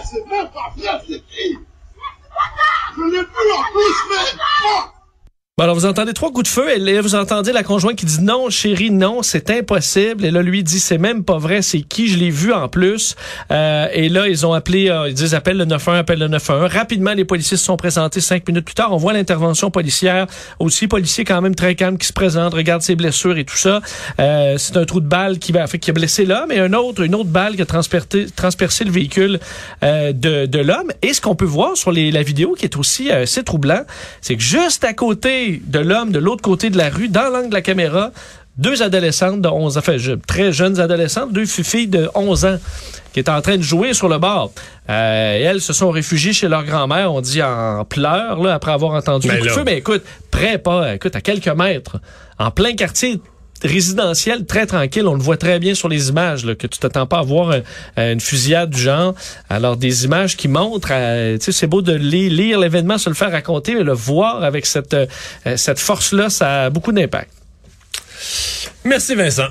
C'est 0.05 0.25
même 0.27 0.49
pas 0.51 0.71
vrai, 0.77 1.01
c'est 1.07 1.19
qui 1.27 1.57
Je 2.95 3.03
l'ai 3.11 3.23
plus 3.73 3.81
en 3.81 3.89
plus, 3.89 4.05
mais... 4.09 4.22
Bon, 5.55 5.65
alors, 5.65 5.75
vous 5.75 5.85
entendez 5.85 6.13
trois 6.13 6.31
coups 6.31 6.49
de 6.49 6.51
feu 6.51 6.67
et 6.75 6.99
vous 6.99 7.13
entendez 7.13 7.51
la 7.51 7.61
conjointe 7.61 7.95
qui 7.95 8.07
dit 8.07 8.23
non, 8.23 8.49
chérie, 8.49 8.89
non, 8.89 9.21
c'est 9.21 9.51
impossible. 9.51 10.25
Et 10.25 10.31
là, 10.31 10.41
lui 10.41 10.63
dit 10.63 10.79
c'est 10.79 10.97
même 10.97 11.23
pas 11.23 11.37
vrai, 11.37 11.61
c'est 11.61 11.81
qui, 11.81 12.07
je 12.07 12.17
l'ai 12.17 12.31
vu 12.31 12.51
en 12.51 12.67
plus. 12.67 13.15
Euh, 13.51 13.87
et 13.93 14.09
là, 14.09 14.27
ils 14.27 14.47
ont 14.47 14.53
appelé, 14.53 14.89
euh, 14.89 15.09
ils 15.09 15.13
disent 15.13 15.35
appelle 15.35 15.57
le 15.57 15.65
91, 15.65 15.99
appelle 15.99 16.17
le 16.17 16.27
91. 16.27 16.73
Rapidement, 16.73 17.13
les 17.13 17.23
policiers 17.23 17.55
se 17.55 17.65
sont 17.65 17.77
présentés 17.77 18.19
cinq 18.19 18.47
minutes 18.47 18.65
plus 18.65 18.73
tard. 18.73 18.93
On 18.93 18.97
voit 18.97 19.13
l'intervention 19.13 19.69
policière. 19.69 20.25
Aussi, 20.57 20.87
policier 20.87 21.23
quand 21.23 21.39
même 21.39 21.53
très 21.53 21.75
calme 21.75 21.99
qui 21.99 22.07
se 22.07 22.13
présente, 22.13 22.55
regarde 22.55 22.81
ses 22.81 22.95
blessures 22.95 23.37
et 23.37 23.45
tout 23.45 23.55
ça. 23.55 23.79
Euh, 24.19 24.57
c'est 24.57 24.75
un 24.75 24.85
trou 24.85 25.01
de 25.01 25.07
balle 25.07 25.37
qui, 25.37 25.51
va, 25.51 25.67
qui 25.67 25.91
a 25.91 25.93
blessé 25.93 26.25
l'homme 26.25 26.51
et 26.51 26.57
un 26.57 26.73
autre, 26.73 27.03
une 27.03 27.13
autre 27.13 27.29
balle 27.29 27.55
qui 27.57 27.61
a 27.61 27.67
transpercé, 27.67 28.25
transpercé 28.35 28.85
le 28.85 28.91
véhicule 28.91 29.39
euh, 29.83 30.13
de, 30.13 30.47
de 30.47 30.59
l'homme. 30.59 30.91
Et 31.03 31.13
ce 31.13 31.21
qu'on 31.21 31.35
peut 31.35 31.45
voir 31.45 31.77
sur 31.77 31.91
les, 31.91 32.09
la 32.09 32.23
vidéo 32.23 32.55
qui 32.57 32.65
est 32.65 32.75
aussi 32.75 33.11
euh, 33.11 33.21
assez 33.21 33.43
troublant, 33.43 33.83
c'est 34.19 34.35
que 34.35 34.41
juste 34.41 34.83
à 34.83 34.93
côté 34.93 35.42
de 35.65 35.79
l'homme, 35.79 36.11
de 36.11 36.19
l'autre 36.19 36.41
côté 36.41 36.69
de 36.69 36.77
la 36.77 36.89
rue, 36.89 37.09
dans 37.09 37.29
l'angle 37.31 37.49
de 37.49 37.53
la 37.53 37.61
caméra, 37.61 38.11
deux 38.57 38.83
adolescentes 38.83 39.41
de 39.41 39.49
11 39.49 39.77
ans, 39.77 39.79
enfin, 39.79 39.97
très 40.27 40.51
jeunes 40.51 40.79
adolescentes, 40.79 41.33
deux 41.33 41.45
filles 41.45 41.87
de 41.87 42.09
11 42.13 42.45
ans 42.45 42.57
qui 43.13 43.19
étaient 43.19 43.31
en 43.31 43.41
train 43.41 43.57
de 43.57 43.61
jouer 43.63 43.93
sur 43.93 44.09
le 44.09 44.17
bord. 44.19 44.51
Euh, 44.89 45.39
elles 45.49 45.61
se 45.61 45.73
sont 45.73 45.89
réfugiées 45.91 46.33
chez 46.33 46.47
leur 46.47 46.63
grand-mère, 46.63 47.13
on 47.13 47.21
dit 47.21 47.41
en 47.41 47.83
pleurs, 47.85 48.41
là, 48.43 48.53
après 48.55 48.71
avoir 48.71 48.93
entendu 48.93 49.27
Mais 49.27 49.35
le 49.35 49.39
coup 49.39 49.45
de 49.45 49.49
là- 49.49 49.55
feu. 49.55 49.63
Mais 49.65 49.77
écoute, 49.77 50.03
près 50.31 50.57
pas, 50.59 50.93
écoute, 50.95 51.15
à 51.15 51.21
quelques 51.21 51.47
mètres, 51.47 51.97
en 52.39 52.51
plein 52.51 52.73
quartier 52.75 53.19
résidentiel, 53.63 54.45
très 54.45 54.65
tranquille. 54.65 55.07
On 55.07 55.13
le 55.15 55.21
voit 55.21 55.37
très 55.37 55.59
bien 55.59 55.73
sur 55.75 55.89
les 55.89 56.09
images, 56.09 56.45
là, 56.45 56.55
que 56.55 56.67
tu 56.67 56.79
t'attends 56.79 57.05
pas 57.07 57.19
à 57.19 57.23
voir 57.23 57.55
un- 57.97 58.11
une 58.13 58.19
fusillade 58.19 58.69
du 58.69 58.79
genre. 58.81 59.13
Alors, 59.49 59.77
des 59.77 60.05
images 60.05 60.35
qui 60.37 60.47
montrent, 60.47 60.89
euh, 60.91 61.37
tu 61.37 61.45
sais, 61.45 61.51
c'est 61.51 61.67
beau 61.67 61.81
de 61.81 61.93
li- 61.93 62.29
lire 62.29 62.59
l'événement, 62.59 62.97
se 62.97 63.09
le 63.09 63.15
faire 63.15 63.31
raconter, 63.31 63.75
mais 63.75 63.83
le 63.83 63.93
voir 63.93 64.43
avec 64.43 64.65
cette, 64.65 64.93
euh, 64.93 65.05
cette 65.55 65.79
force-là, 65.79 66.29
ça 66.29 66.63
a 66.65 66.69
beaucoup 66.69 66.91
d'impact. 66.91 67.29
Merci, 68.85 69.15
Vincent. 69.15 69.47